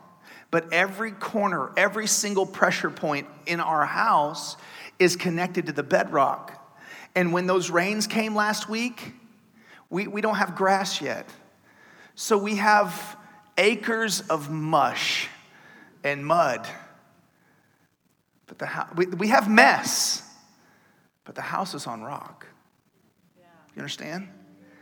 But 0.51 0.73
every 0.73 1.13
corner, 1.13 1.71
every 1.77 2.07
single 2.07 2.47
pressure 2.47 2.91
point 2.91 3.27
in 3.47 3.61
our 3.61 3.85
house 3.85 4.57
is 4.99 5.17
connected 5.17 5.67
to 5.67 5.73
the 5.73 5.83
bedrock. 5.83 6.57
And 7.15 7.33
when 7.33 7.47
those 7.47 7.71
rains 7.71 8.07
came 8.07 8.35
last 8.35 8.69
week, 8.69 9.13
we, 9.91 10.07
we 10.07 10.21
don't 10.21 10.37
have 10.37 10.57
grass 10.57 11.01
yet. 11.01 11.29
So 12.15 12.39
we 12.39 12.57
have 12.57 13.17
acres 13.59 14.21
of 14.23 14.51
mush 14.51 15.29
and 16.03 16.25
mud 16.25 16.67
but 18.51 18.59
the 18.59 18.67
house, 18.67 18.89
we, 18.97 19.07
we 19.07 19.29
have 19.29 19.49
mess, 19.49 20.29
but 21.25 21.37
the 21.37 21.41
house 21.41 21.73
is 21.73 21.87
on 21.87 22.03
rock. 22.03 22.49
You 23.39 23.79
understand? 23.79 24.29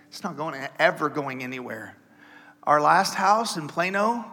It's 0.08 0.24
not 0.24 0.38
going 0.38 0.58
ever 0.78 1.10
going 1.10 1.42
anywhere. 1.42 1.94
Our 2.62 2.80
last 2.80 3.12
house 3.12 3.58
in 3.58 3.68
Plano 3.68 4.24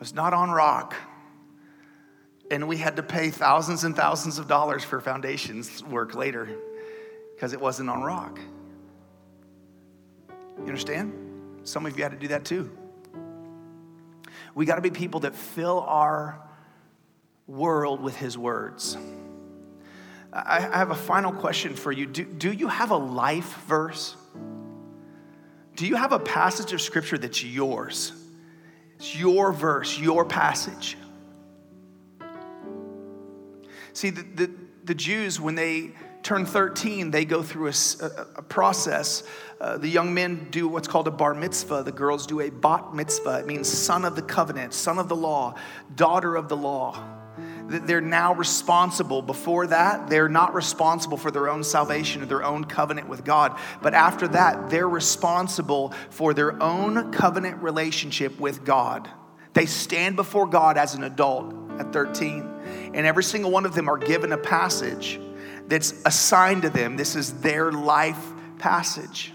was 0.00 0.12
not 0.12 0.34
on 0.34 0.50
rock. 0.50 0.96
And 2.50 2.66
we 2.66 2.78
had 2.78 2.96
to 2.96 3.04
pay 3.04 3.30
thousands 3.30 3.84
and 3.84 3.94
thousands 3.94 4.40
of 4.40 4.48
dollars 4.48 4.82
for 4.82 5.00
foundations 5.00 5.84
work 5.84 6.16
later 6.16 6.48
because 7.36 7.52
it 7.52 7.60
wasn't 7.60 7.90
on 7.90 8.02
rock. 8.02 8.40
You 10.58 10.64
understand? 10.64 11.12
Some 11.62 11.86
of 11.86 11.96
you 11.96 12.02
had 12.02 12.10
to 12.10 12.18
do 12.18 12.26
that 12.26 12.44
too. 12.44 12.76
We 14.56 14.66
got 14.66 14.74
to 14.74 14.82
be 14.82 14.90
people 14.90 15.20
that 15.20 15.36
fill 15.36 15.82
our 15.86 16.49
world 17.50 18.00
with 18.00 18.16
His 18.16 18.38
words. 18.38 18.96
I 20.32 20.60
have 20.60 20.90
a 20.90 20.96
final 20.96 21.32
question 21.32 21.74
for 21.74 21.90
you. 21.90 22.06
Do, 22.06 22.24
do 22.24 22.52
you 22.52 22.68
have 22.68 22.92
a 22.92 22.96
life 22.96 23.56
verse? 23.66 24.16
Do 25.74 25.86
you 25.86 25.96
have 25.96 26.12
a 26.12 26.20
passage 26.20 26.72
of 26.72 26.80
scripture 26.80 27.18
that's 27.18 27.42
yours? 27.42 28.12
It's 28.96 29.18
your 29.18 29.52
verse, 29.52 29.98
your 29.98 30.24
passage. 30.24 30.96
See, 33.92 34.10
the, 34.10 34.22
the, 34.22 34.50
the 34.84 34.94
Jews, 34.94 35.40
when 35.40 35.56
they 35.56 35.90
turn 36.22 36.46
13, 36.46 37.10
they 37.10 37.24
go 37.24 37.42
through 37.42 37.68
a, 37.68 37.74
a, 38.36 38.42
process. 38.42 39.24
Uh, 39.60 39.78
the 39.78 39.88
young 39.88 40.14
men 40.14 40.48
do 40.50 40.68
what's 40.68 40.86
called 40.86 41.08
a 41.08 41.10
bar 41.10 41.34
mitzvah. 41.34 41.82
The 41.82 41.92
girls 41.92 42.26
do 42.26 42.40
a 42.40 42.50
bat 42.50 42.94
mitzvah. 42.94 43.40
It 43.40 43.46
means 43.46 43.68
son 43.68 44.04
of 44.04 44.14
the 44.14 44.22
covenant, 44.22 44.74
son 44.74 44.98
of 44.98 45.08
the 45.08 45.16
law, 45.16 45.54
daughter 45.96 46.36
of 46.36 46.48
the 46.48 46.56
law. 46.56 47.02
They're 47.70 48.00
now 48.00 48.34
responsible. 48.34 49.22
Before 49.22 49.68
that, 49.68 50.08
they're 50.08 50.28
not 50.28 50.54
responsible 50.54 51.16
for 51.16 51.30
their 51.30 51.48
own 51.48 51.62
salvation 51.62 52.20
or 52.20 52.26
their 52.26 52.42
own 52.42 52.64
covenant 52.64 53.08
with 53.08 53.24
God. 53.24 53.56
But 53.80 53.94
after 53.94 54.26
that, 54.28 54.70
they're 54.70 54.88
responsible 54.88 55.94
for 56.10 56.34
their 56.34 56.60
own 56.60 57.12
covenant 57.12 57.62
relationship 57.62 58.40
with 58.40 58.64
God. 58.64 59.08
They 59.52 59.66
stand 59.66 60.16
before 60.16 60.48
God 60.48 60.76
as 60.76 60.94
an 60.94 61.04
adult 61.04 61.54
at 61.78 61.92
13. 61.92 62.90
And 62.92 63.06
every 63.06 63.22
single 63.22 63.52
one 63.52 63.64
of 63.64 63.74
them 63.74 63.88
are 63.88 63.98
given 63.98 64.32
a 64.32 64.38
passage 64.38 65.20
that's 65.68 66.02
assigned 66.04 66.62
to 66.62 66.70
them. 66.70 66.96
This 66.96 67.14
is 67.14 67.40
their 67.40 67.70
life 67.70 68.32
passage. 68.58 69.32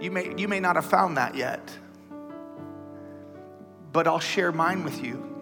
You 0.00 0.10
may, 0.10 0.34
you 0.36 0.48
may 0.48 0.58
not 0.58 0.74
have 0.74 0.86
found 0.86 1.18
that 1.18 1.36
yet, 1.36 1.70
but 3.92 4.08
I'll 4.08 4.18
share 4.18 4.50
mine 4.50 4.82
with 4.82 5.04
you. 5.04 5.33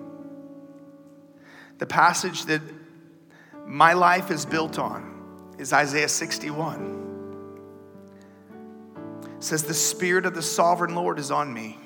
The 1.83 1.87
passage 1.87 2.45
that 2.45 2.62
my 3.66 3.92
life 3.92 4.31
is 4.31 4.47
built 4.47 4.79
on 4.79 5.57
is 5.59 5.73
Isaiah 5.73 6.09
61. 6.09 7.01
It 9.25 9.42
says, 9.42 9.64
The 9.64 9.75
Spirit 9.75 10.25
of 10.25 10.33
the 10.33 10.42
sovereign 10.42 10.95
Lord 10.95 11.18
is 11.18 11.33
on 11.33 11.53
me. 11.53 11.81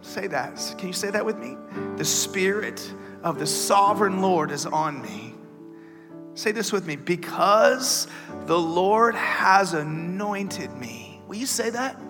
Say 0.00 0.26
that. 0.28 0.74
Can 0.78 0.86
you 0.88 0.94
say 0.94 1.10
that 1.10 1.22
with 1.22 1.36
me? 1.36 1.58
The 1.98 2.04
Spirit 2.06 2.90
of 3.22 3.38
the 3.38 3.46
sovereign 3.46 4.22
Lord 4.22 4.52
is 4.52 4.64
on 4.64 5.02
me. 5.02 5.34
Say 6.32 6.52
this 6.52 6.72
with 6.72 6.86
me 6.86 6.96
because 6.96 8.08
the 8.46 8.58
Lord 8.58 9.14
has 9.14 9.74
anointed 9.74 10.72
me. 10.78 11.20
Will 11.28 11.36
you 11.36 11.44
say 11.44 11.68
that? 11.68 12.00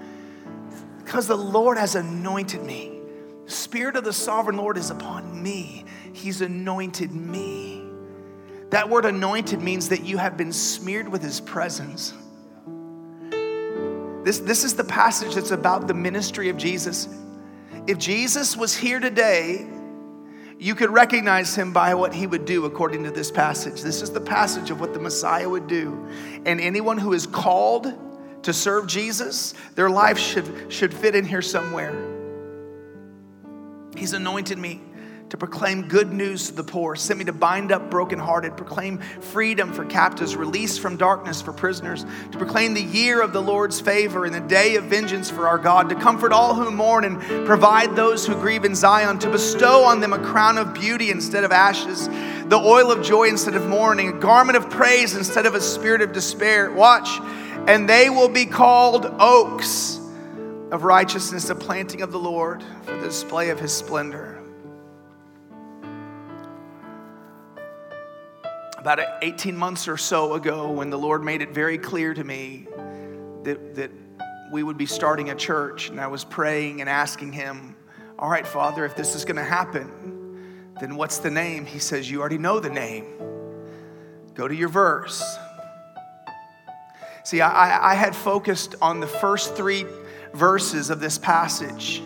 Because 0.98 1.26
the 1.26 1.36
Lord 1.36 1.76
has 1.76 1.96
anointed 1.96 2.62
me. 2.62 2.89
Spirit 3.50 3.96
of 3.96 4.04
the 4.04 4.12
sovereign 4.12 4.56
Lord 4.56 4.76
is 4.76 4.90
upon 4.90 5.42
me. 5.42 5.84
He's 6.12 6.40
anointed 6.40 7.12
me. 7.12 7.84
That 8.70 8.88
word 8.88 9.04
anointed 9.04 9.60
means 9.60 9.88
that 9.88 10.04
you 10.04 10.16
have 10.18 10.36
been 10.36 10.52
smeared 10.52 11.08
with 11.08 11.22
his 11.22 11.40
presence. 11.40 12.14
This, 14.24 14.38
this 14.38 14.64
is 14.64 14.74
the 14.74 14.84
passage 14.84 15.34
that's 15.34 15.50
about 15.50 15.88
the 15.88 15.94
ministry 15.94 16.50
of 16.50 16.56
Jesus. 16.56 17.08
If 17.86 17.98
Jesus 17.98 18.56
was 18.56 18.76
here 18.76 19.00
today, 19.00 19.66
you 20.58 20.74
could 20.74 20.90
recognize 20.90 21.56
him 21.56 21.72
by 21.72 21.94
what 21.94 22.14
he 22.14 22.26
would 22.26 22.44
do 22.44 22.66
according 22.66 23.04
to 23.04 23.10
this 23.10 23.30
passage. 23.30 23.80
This 23.80 24.02
is 24.02 24.10
the 24.10 24.20
passage 24.20 24.70
of 24.70 24.78
what 24.78 24.92
the 24.92 25.00
Messiah 25.00 25.48
would 25.48 25.66
do. 25.66 26.06
And 26.44 26.60
anyone 26.60 26.98
who 26.98 27.14
is 27.14 27.26
called 27.26 27.92
to 28.42 28.52
serve 28.52 28.86
Jesus, 28.86 29.54
their 29.74 29.90
life 29.90 30.18
should, 30.18 30.70
should 30.70 30.92
fit 30.92 31.14
in 31.14 31.24
here 31.24 31.42
somewhere. 31.42 32.19
He's 33.96 34.12
anointed 34.12 34.58
me 34.58 34.80
to 35.30 35.36
proclaim 35.36 35.86
good 35.86 36.12
news 36.12 36.48
to 36.48 36.54
the 36.54 36.64
poor, 36.64 36.96
sent 36.96 37.18
me 37.18 37.24
to 37.24 37.32
bind 37.32 37.70
up 37.70 37.88
brokenhearted, 37.88 38.56
proclaim 38.56 38.98
freedom 38.98 39.72
for 39.72 39.84
captives, 39.84 40.34
release 40.34 40.76
from 40.76 40.96
darkness 40.96 41.40
for 41.40 41.52
prisoners, 41.52 42.04
to 42.32 42.38
proclaim 42.38 42.74
the 42.74 42.82
year 42.82 43.22
of 43.22 43.32
the 43.32 43.40
Lord's 43.40 43.80
favor 43.80 44.24
and 44.24 44.34
the 44.34 44.40
day 44.40 44.74
of 44.74 44.84
vengeance 44.84 45.30
for 45.30 45.46
our 45.46 45.58
God, 45.58 45.88
to 45.88 45.94
comfort 45.94 46.32
all 46.32 46.54
who 46.54 46.68
mourn 46.72 47.04
and 47.04 47.20
provide 47.46 47.94
those 47.94 48.26
who 48.26 48.34
grieve 48.34 48.64
in 48.64 48.74
Zion, 48.74 49.20
to 49.20 49.30
bestow 49.30 49.84
on 49.84 50.00
them 50.00 50.12
a 50.12 50.18
crown 50.18 50.58
of 50.58 50.74
beauty 50.74 51.10
instead 51.10 51.44
of 51.44 51.52
ashes, 51.52 52.08
the 52.48 52.58
oil 52.58 52.90
of 52.90 53.00
joy 53.04 53.28
instead 53.28 53.54
of 53.54 53.68
mourning, 53.68 54.08
a 54.08 54.18
garment 54.18 54.56
of 54.56 54.68
praise 54.68 55.14
instead 55.14 55.46
of 55.46 55.54
a 55.54 55.60
spirit 55.60 56.02
of 56.02 56.12
despair. 56.12 56.72
Watch, 56.72 57.20
and 57.68 57.88
they 57.88 58.10
will 58.10 58.28
be 58.28 58.46
called 58.46 59.06
oaks 59.20 59.99
of 60.70 60.84
righteousness, 60.84 61.48
the 61.48 61.54
planting 61.54 62.02
of 62.02 62.12
the 62.12 62.18
Lord 62.18 62.62
for 62.82 62.96
the 62.96 63.02
display 63.02 63.50
of 63.50 63.58
his 63.58 63.72
splendor. 63.72 64.38
About 68.78 69.00
18 69.22 69.56
months 69.56 69.88
or 69.88 69.96
so 69.96 70.34
ago, 70.34 70.70
when 70.70 70.88
the 70.88 70.98
Lord 70.98 71.22
made 71.22 71.42
it 71.42 71.50
very 71.50 71.76
clear 71.76 72.14
to 72.14 72.24
me 72.24 72.66
that, 73.42 73.74
that 73.74 73.90
we 74.52 74.62
would 74.62 74.78
be 74.78 74.86
starting 74.86 75.30
a 75.30 75.34
church, 75.34 75.90
and 75.90 76.00
I 76.00 76.06
was 76.06 76.24
praying 76.24 76.80
and 76.80 76.88
asking 76.88 77.32
him, 77.32 77.76
All 78.18 78.30
right, 78.30 78.46
Father, 78.46 78.84
if 78.84 78.96
this 78.96 79.14
is 79.14 79.24
going 79.24 79.36
to 79.36 79.44
happen, 79.44 80.72
then 80.80 80.96
what's 80.96 81.18
the 81.18 81.30
name? 81.30 81.66
He 81.66 81.78
says, 81.78 82.10
You 82.10 82.20
already 82.20 82.38
know 82.38 82.58
the 82.58 82.70
name. 82.70 83.04
Go 84.34 84.48
to 84.48 84.54
your 84.54 84.68
verse. 84.68 85.22
See, 87.24 87.42
I, 87.42 87.92
I 87.92 87.94
had 87.94 88.16
focused 88.16 88.76
on 88.80 89.00
the 89.00 89.06
first 89.06 89.54
three 89.54 89.84
verses 90.34 90.90
of 90.90 91.00
this 91.00 91.18
passage 91.18 92.02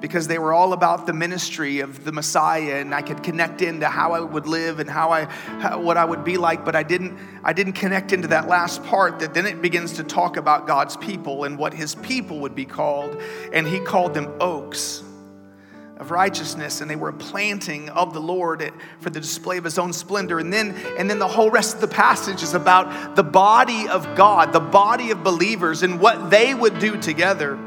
because 0.00 0.26
they 0.26 0.38
were 0.38 0.52
all 0.52 0.72
about 0.72 1.06
the 1.06 1.12
ministry 1.12 1.80
of 1.80 2.04
the 2.04 2.12
Messiah 2.12 2.76
and 2.76 2.94
I 2.94 3.02
could 3.02 3.22
connect 3.22 3.62
into 3.62 3.86
how 3.86 4.12
I 4.12 4.20
would 4.20 4.46
live 4.46 4.80
and 4.80 4.88
how 4.88 5.10
I 5.10 5.24
how, 5.24 5.80
what 5.80 5.96
I 5.96 6.04
would 6.04 6.24
be 6.24 6.36
like 6.36 6.64
but 6.64 6.74
I 6.74 6.82
didn't 6.82 7.18
I 7.44 7.52
didn't 7.52 7.74
connect 7.74 8.12
into 8.12 8.28
that 8.28 8.48
last 8.48 8.82
part 8.84 9.18
that 9.20 9.34
then 9.34 9.46
it 9.46 9.60
begins 9.62 9.92
to 9.94 10.04
talk 10.04 10.36
about 10.36 10.66
God's 10.66 10.96
people 10.96 11.44
and 11.44 11.58
what 11.58 11.74
his 11.74 11.94
people 11.96 12.40
would 12.40 12.54
be 12.54 12.64
called. 12.64 13.20
And 13.52 13.66
he 13.66 13.80
called 13.80 14.14
them 14.14 14.32
oaks 14.40 15.02
of 16.00 16.10
righteousness 16.10 16.80
and 16.80 16.90
they 16.90 16.96
were 16.96 17.10
a 17.10 17.12
planting 17.12 17.88
of 17.90 18.14
the 18.14 18.20
Lord 18.20 18.72
for 19.00 19.10
the 19.10 19.20
display 19.20 19.58
of 19.58 19.64
his 19.64 19.78
own 19.78 19.92
splendor. 19.92 20.38
And 20.38 20.52
then 20.52 20.74
and 20.98 21.08
then 21.08 21.18
the 21.18 21.28
whole 21.28 21.50
rest 21.50 21.74
of 21.74 21.80
the 21.80 21.88
passage 21.88 22.42
is 22.42 22.54
about 22.54 23.14
the 23.14 23.22
body 23.22 23.86
of 23.88 24.16
God 24.16 24.52
the 24.52 24.60
body 24.60 25.10
of 25.10 25.22
believers 25.22 25.82
and 25.82 26.00
what 26.00 26.30
they 26.30 26.54
would 26.54 26.78
do 26.78 27.00
together 27.00 27.58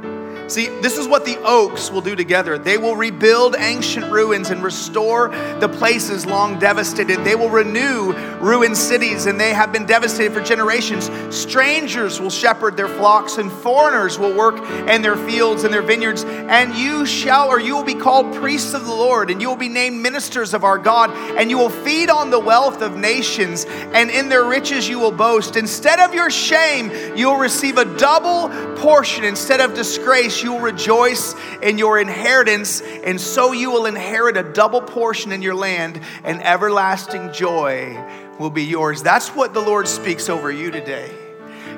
See, 0.48 0.68
this 0.82 0.98
is 0.98 1.08
what 1.08 1.26
the 1.26 1.38
oaks 1.44 1.90
will 1.90 2.02
do 2.02 2.16
together. 2.16 2.58
They 2.58 2.78
will 2.78 2.96
rebuild 2.96 3.56
ancient 3.58 4.12
ruins 4.12 4.50
and 4.50 4.62
restore 4.62 5.30
the 5.60 5.70
places 5.70 6.26
long 6.26 6.60
devastated. 6.60 7.24
They 7.24 7.36
will 7.36 7.50
renew 7.50 8.14
ruined 8.40 8.78
cities, 8.78 9.26
and 9.26 9.40
they 9.40 9.54
have 9.54 9.72
been 9.72 9.86
devastated 9.86 10.34
for 10.34 10.42
generations. 10.42 11.10
Strangers 11.36 12.20
will 12.20 12.30
shepherd 12.30 12.76
their 12.76 12.90
flocks, 12.90 13.38
and 13.38 13.52
foreigners 13.52 14.20
will 14.20 14.36
work 14.36 14.60
in 14.90 15.02
their 15.02 15.16
fields 15.16 15.64
and 15.64 15.74
their 15.74 15.82
vineyards. 15.82 16.24
And 16.26 16.76
you 16.76 17.06
shall, 17.06 17.48
or 17.48 17.60
you 17.60 17.76
will 17.76 17.84
be 17.84 17.96
called 17.96 18.36
priests 18.36 18.74
of 18.74 18.86
the 18.86 18.94
Lord, 18.94 19.32
and 19.32 19.42
you 19.42 19.48
will 19.48 19.56
be 19.56 19.70
named 19.70 20.02
ministers 20.02 20.54
of 20.54 20.64
our 20.64 20.78
God, 20.78 21.10
and 21.38 21.50
you 21.50 21.58
will 21.58 21.70
feed 21.70 22.10
on 22.10 22.30
the 22.30 22.40
wealth 22.40 22.82
of 22.82 22.98
nations, 22.98 23.66
and 23.66 24.12
in 24.12 24.30
their 24.30 24.44
riches 24.44 24.90
you 24.90 25.00
will 25.00 25.12
boast. 25.12 25.56
Instead 25.56 26.00
of 26.00 26.14
your 26.14 26.30
shame, 26.30 26.92
you 27.16 27.28
will 27.28 27.38
receive 27.38 27.78
a 27.78 27.86
double 27.98 28.50
portion. 28.76 29.24
Instead 29.24 29.62
of 29.62 29.74
disgrace, 29.74 30.33
you 30.42 30.54
will 30.54 30.62
rejoice 30.62 31.36
in 31.62 31.78
your 31.78 32.00
inheritance, 32.00 32.82
and 32.82 33.20
so 33.20 33.52
you 33.52 33.70
will 33.72 33.86
inherit 33.86 34.38
a 34.38 34.44
double 34.44 34.82
portion 34.82 35.32
in 35.32 35.42
your 35.42 35.56
land, 35.56 36.00
and 36.24 36.42
everlasting 36.42 37.34
joy 37.34 37.96
will 38.40 38.50
be 38.50 38.64
yours. 38.64 39.04
That's 39.04 39.30
what 39.30 39.54
the 39.54 39.62
Lord 39.62 39.88
speaks 39.88 40.30
over 40.30 40.50
you 40.52 40.72
today. 40.72 41.12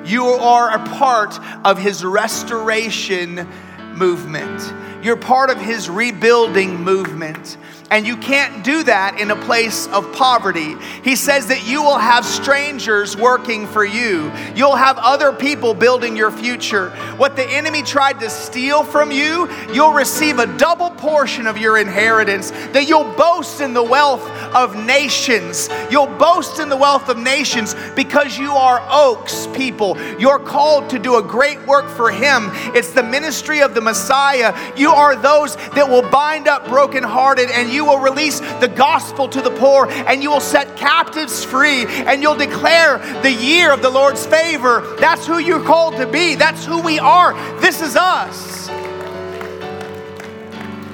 You 0.04 0.24
are 0.24 0.70
a 0.70 0.84
part 0.96 1.38
of 1.64 1.78
His 1.78 2.04
restoration 2.04 3.48
movement. 3.94 4.60
You're 5.02 5.16
part 5.16 5.50
of 5.50 5.60
his 5.60 5.88
rebuilding 5.88 6.82
movement. 6.82 7.56
And 7.88 8.04
you 8.04 8.16
can't 8.16 8.64
do 8.64 8.82
that 8.82 9.20
in 9.20 9.30
a 9.30 9.36
place 9.36 9.86
of 9.88 10.12
poverty. 10.12 10.74
He 11.04 11.14
says 11.14 11.46
that 11.46 11.68
you 11.68 11.82
will 11.82 11.98
have 11.98 12.24
strangers 12.24 13.16
working 13.16 13.68
for 13.68 13.84
you. 13.84 14.32
You'll 14.56 14.74
have 14.74 14.98
other 14.98 15.32
people 15.32 15.72
building 15.72 16.16
your 16.16 16.32
future. 16.32 16.90
What 17.16 17.36
the 17.36 17.48
enemy 17.48 17.84
tried 17.84 18.18
to 18.20 18.30
steal 18.30 18.82
from 18.82 19.12
you, 19.12 19.48
you'll 19.72 19.92
receive 19.92 20.40
a 20.40 20.58
double 20.58 20.90
portion 20.90 21.46
of 21.46 21.58
your 21.58 21.78
inheritance. 21.78 22.50
That 22.50 22.88
you'll 22.88 23.14
boast 23.14 23.60
in 23.60 23.72
the 23.72 23.84
wealth 23.84 24.28
of 24.52 24.74
nations. 24.84 25.68
You'll 25.88 26.08
boast 26.08 26.58
in 26.58 26.68
the 26.68 26.76
wealth 26.76 27.08
of 27.08 27.18
nations 27.18 27.76
because 27.94 28.36
you 28.36 28.50
are 28.50 28.84
oaks 28.90 29.46
people. 29.54 29.96
You're 30.18 30.40
called 30.40 30.90
to 30.90 30.98
do 30.98 31.18
a 31.18 31.22
great 31.22 31.64
work 31.68 31.88
for 31.88 32.10
him. 32.10 32.50
It's 32.74 32.90
the 32.90 33.04
ministry 33.04 33.62
of 33.62 33.74
the 33.74 33.80
Messiah. 33.80 34.56
You 34.76 34.85
are 34.90 35.16
those 35.16 35.56
that 35.56 35.88
will 35.88 36.08
bind 36.10 36.48
up 36.48 36.68
brokenhearted 36.68 37.50
and 37.50 37.70
you 37.70 37.84
will 37.84 37.98
release 37.98 38.40
the 38.60 38.72
gospel 38.74 39.28
to 39.28 39.40
the 39.40 39.50
poor, 39.50 39.88
and 39.90 40.22
you 40.22 40.30
will 40.30 40.40
set 40.40 40.76
captives 40.76 41.44
free, 41.44 41.84
and 41.86 42.22
you'll 42.22 42.36
declare 42.36 42.98
the 43.22 43.32
year 43.32 43.72
of 43.72 43.82
the 43.82 43.90
Lord's 43.90 44.26
favor. 44.26 44.96
That's 44.98 45.26
who 45.26 45.38
you're 45.38 45.64
called 45.64 45.96
to 45.96 46.06
be. 46.06 46.34
That's 46.34 46.64
who 46.64 46.80
we 46.80 46.98
are. 46.98 47.34
This 47.60 47.80
is 47.80 47.96
us. 47.96 48.68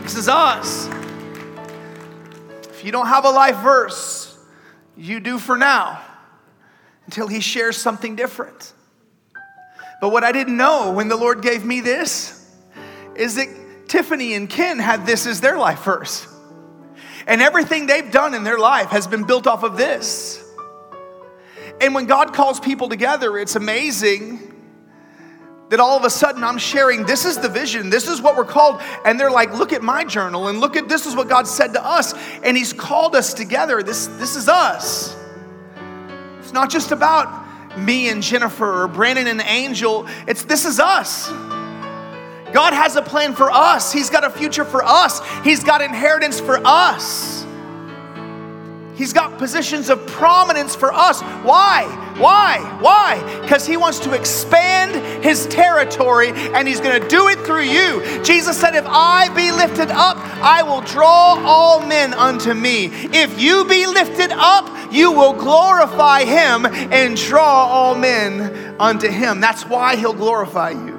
This 0.02 0.16
is 0.16 0.28
us. 0.28 0.88
If 2.70 2.84
you 2.84 2.92
don't 2.92 3.06
have 3.06 3.24
a 3.24 3.30
life 3.30 3.58
verse, 3.58 4.36
you 4.96 5.20
do 5.20 5.38
for 5.38 5.56
now 5.56 6.02
until 7.06 7.28
He 7.28 7.40
shares 7.40 7.76
something 7.76 8.16
different. 8.16 8.72
But 10.00 10.10
what 10.10 10.24
I 10.24 10.32
didn't 10.32 10.56
know 10.56 10.90
when 10.90 11.06
the 11.06 11.16
Lord 11.16 11.42
gave 11.42 11.64
me 11.64 11.80
this 11.80 12.44
is 13.14 13.36
that 13.36 13.48
Tiffany 13.92 14.32
and 14.32 14.48
Ken 14.48 14.78
had 14.78 15.04
this 15.04 15.26
as 15.26 15.42
their 15.42 15.58
life 15.58 15.84
verse. 15.84 16.26
And 17.26 17.42
everything 17.42 17.84
they've 17.84 18.10
done 18.10 18.32
in 18.32 18.42
their 18.42 18.58
life 18.58 18.88
has 18.88 19.06
been 19.06 19.24
built 19.24 19.46
off 19.46 19.64
of 19.64 19.76
this. 19.76 20.42
And 21.78 21.94
when 21.94 22.06
God 22.06 22.32
calls 22.32 22.58
people 22.58 22.88
together, 22.88 23.36
it's 23.36 23.54
amazing 23.54 24.48
that 25.68 25.78
all 25.78 25.94
of 25.94 26.04
a 26.04 26.10
sudden 26.10 26.42
I'm 26.42 26.56
sharing 26.56 27.04
this 27.04 27.26
is 27.26 27.36
the 27.36 27.50
vision, 27.50 27.90
this 27.90 28.08
is 28.08 28.22
what 28.22 28.34
we're 28.34 28.46
called. 28.46 28.80
And 29.04 29.20
they're 29.20 29.30
like, 29.30 29.52
look 29.52 29.74
at 29.74 29.82
my 29.82 30.04
journal 30.04 30.48
and 30.48 30.58
look 30.58 30.74
at 30.74 30.88
this 30.88 31.04
is 31.04 31.14
what 31.14 31.28
God 31.28 31.46
said 31.46 31.74
to 31.74 31.84
us. 31.84 32.14
And 32.42 32.56
He's 32.56 32.72
called 32.72 33.14
us 33.14 33.34
together. 33.34 33.82
This, 33.82 34.06
this 34.06 34.36
is 34.36 34.48
us. 34.48 35.14
It's 36.38 36.54
not 36.54 36.70
just 36.70 36.92
about 36.92 37.76
me 37.76 38.08
and 38.08 38.22
Jennifer 38.22 38.84
or 38.84 38.88
Brandon 38.88 39.26
and 39.26 39.42
Angel, 39.42 40.08
it's 40.26 40.44
this 40.44 40.64
is 40.64 40.80
us. 40.80 41.30
God 42.52 42.72
has 42.72 42.96
a 42.96 43.02
plan 43.02 43.34
for 43.34 43.50
us. 43.50 43.92
He's 43.92 44.10
got 44.10 44.24
a 44.24 44.30
future 44.30 44.64
for 44.64 44.84
us. 44.84 45.20
He's 45.42 45.64
got 45.64 45.80
inheritance 45.80 46.40
for 46.40 46.60
us. 46.64 47.42
He's 48.94 49.12
got 49.12 49.38
positions 49.38 49.88
of 49.88 50.06
prominence 50.06 50.76
for 50.76 50.92
us. 50.92 51.22
Why? 51.22 51.84
Why? 52.18 52.58
Why? 52.80 53.40
Because 53.40 53.66
he 53.66 53.76
wants 53.76 53.98
to 54.00 54.12
expand 54.12 55.24
his 55.24 55.46
territory 55.46 56.28
and 56.28 56.68
he's 56.68 56.80
going 56.80 57.00
to 57.00 57.08
do 57.08 57.28
it 57.28 57.38
through 57.40 57.62
you. 57.62 58.22
Jesus 58.22 58.56
said, 58.56 58.74
If 58.74 58.84
I 58.86 59.28
be 59.34 59.50
lifted 59.50 59.90
up, 59.90 60.18
I 60.42 60.62
will 60.62 60.82
draw 60.82 61.42
all 61.44 61.84
men 61.86 62.12
unto 62.12 62.52
me. 62.52 62.90
If 62.92 63.40
you 63.40 63.64
be 63.64 63.86
lifted 63.86 64.30
up, 64.30 64.92
you 64.92 65.10
will 65.10 65.32
glorify 65.32 66.24
him 66.24 66.66
and 66.66 67.16
draw 67.16 67.66
all 67.66 67.94
men 67.94 68.76
unto 68.78 69.08
him. 69.08 69.40
That's 69.40 69.64
why 69.64 69.96
he'll 69.96 70.12
glorify 70.12 70.70
you. 70.70 70.91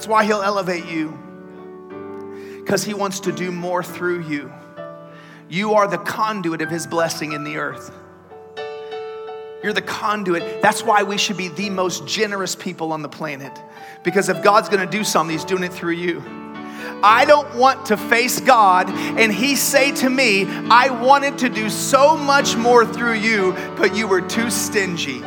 That's 0.00 0.08
why 0.08 0.24
He'll 0.24 0.40
elevate 0.40 0.86
you, 0.86 1.10
because 2.60 2.82
He 2.82 2.94
wants 2.94 3.20
to 3.20 3.32
do 3.32 3.52
more 3.52 3.82
through 3.82 4.22
you. 4.22 4.50
You 5.50 5.74
are 5.74 5.86
the 5.86 5.98
conduit 5.98 6.62
of 6.62 6.70
His 6.70 6.86
blessing 6.86 7.32
in 7.32 7.44
the 7.44 7.58
earth. 7.58 7.94
You're 9.62 9.74
the 9.74 9.82
conduit. 9.82 10.62
That's 10.62 10.82
why 10.82 11.02
we 11.02 11.18
should 11.18 11.36
be 11.36 11.48
the 11.48 11.68
most 11.68 12.06
generous 12.06 12.56
people 12.56 12.94
on 12.94 13.02
the 13.02 13.10
planet. 13.10 13.52
Because 14.02 14.30
if 14.30 14.42
God's 14.42 14.70
gonna 14.70 14.90
do 14.90 15.04
something, 15.04 15.36
He's 15.36 15.44
doing 15.44 15.64
it 15.64 15.72
through 15.74 15.96
you. 15.96 16.22
I 17.02 17.26
don't 17.26 17.54
want 17.56 17.84
to 17.86 17.98
face 17.98 18.40
God 18.40 18.88
and 18.88 19.30
He 19.30 19.54
say 19.54 19.92
to 19.96 20.08
me, 20.08 20.46
I 20.46 20.88
wanted 20.88 21.36
to 21.40 21.50
do 21.50 21.68
so 21.68 22.16
much 22.16 22.56
more 22.56 22.86
through 22.86 23.16
you, 23.16 23.52
but 23.76 23.94
you 23.94 24.08
were 24.08 24.22
too 24.22 24.48
stingy. 24.48 25.22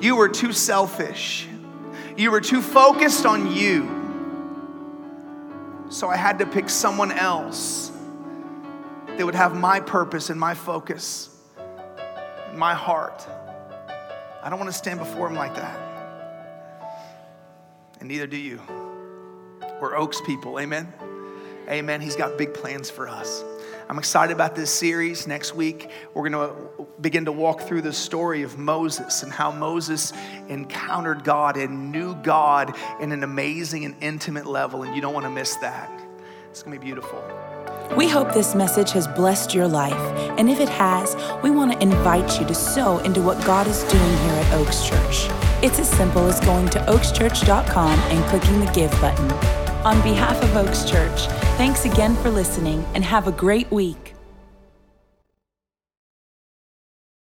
You 0.00 0.16
were 0.16 0.28
too 0.28 0.52
selfish. 0.52 1.46
You 2.16 2.30
were 2.30 2.40
too 2.40 2.62
focused 2.62 3.26
on 3.26 3.54
you. 3.54 4.00
So 5.90 6.08
I 6.08 6.16
had 6.16 6.38
to 6.38 6.46
pick 6.46 6.68
someone 6.68 7.12
else 7.12 7.90
that 9.06 9.24
would 9.24 9.34
have 9.34 9.54
my 9.54 9.80
purpose 9.80 10.30
and 10.30 10.40
my 10.40 10.54
focus, 10.54 11.28
and 12.48 12.58
my 12.58 12.74
heart. 12.74 13.26
I 14.42 14.48
don't 14.48 14.58
want 14.58 14.70
to 14.70 14.76
stand 14.76 14.98
before 14.98 15.28
him 15.28 15.34
like 15.34 15.54
that. 15.54 15.78
And 18.00 18.08
neither 18.08 18.26
do 18.26 18.36
you. 18.36 18.60
We're 19.80 19.96
Oaks 19.96 20.20
people, 20.20 20.58
amen? 20.58 20.92
Amen. 21.68 22.00
He's 22.00 22.16
got 22.16 22.36
big 22.36 22.54
plans 22.54 22.90
for 22.90 23.08
us. 23.08 23.44
I'm 23.92 23.98
excited 23.98 24.32
about 24.32 24.54
this 24.54 24.70
series. 24.70 25.26
Next 25.26 25.54
week, 25.54 25.90
we're 26.14 26.26
going 26.26 26.48
to 26.48 26.86
begin 27.02 27.26
to 27.26 27.32
walk 27.32 27.60
through 27.60 27.82
the 27.82 27.92
story 27.92 28.42
of 28.42 28.56
Moses 28.56 29.22
and 29.22 29.30
how 29.30 29.52
Moses 29.52 30.14
encountered 30.48 31.24
God 31.24 31.58
and 31.58 31.92
knew 31.92 32.14
God 32.14 32.74
in 33.02 33.12
an 33.12 33.22
amazing 33.22 33.84
and 33.84 33.94
intimate 34.00 34.46
level. 34.46 34.82
And 34.82 34.96
you 34.96 35.02
don't 35.02 35.12
want 35.12 35.26
to 35.26 35.30
miss 35.30 35.56
that. 35.56 35.92
It's 36.48 36.62
going 36.62 36.74
to 36.74 36.80
be 36.80 36.86
beautiful. 36.86 37.22
We 37.94 38.08
hope 38.08 38.32
this 38.32 38.54
message 38.54 38.92
has 38.92 39.06
blessed 39.06 39.52
your 39.52 39.68
life. 39.68 39.92
And 40.38 40.48
if 40.48 40.58
it 40.58 40.70
has, 40.70 41.14
we 41.42 41.50
want 41.50 41.72
to 41.72 41.82
invite 41.82 42.40
you 42.40 42.46
to 42.46 42.54
sow 42.54 42.96
into 43.00 43.20
what 43.20 43.44
God 43.44 43.66
is 43.66 43.82
doing 43.82 44.18
here 44.20 44.32
at 44.32 44.54
Oaks 44.54 44.88
Church. 44.88 45.28
It's 45.62 45.78
as 45.78 45.90
simple 45.90 46.26
as 46.28 46.40
going 46.40 46.70
to 46.70 46.78
oakschurch.com 46.86 47.98
and 47.98 48.24
clicking 48.30 48.58
the 48.58 48.72
Give 48.72 48.90
button. 49.02 49.61
On 49.84 50.00
behalf 50.02 50.40
of 50.44 50.56
Oaks 50.56 50.88
Church, 50.88 51.26
thanks 51.58 51.84
again 51.86 52.14
for 52.18 52.30
listening 52.30 52.84
and 52.94 53.04
have 53.04 53.26
a 53.26 53.32
great 53.32 53.68
week. 53.72 54.11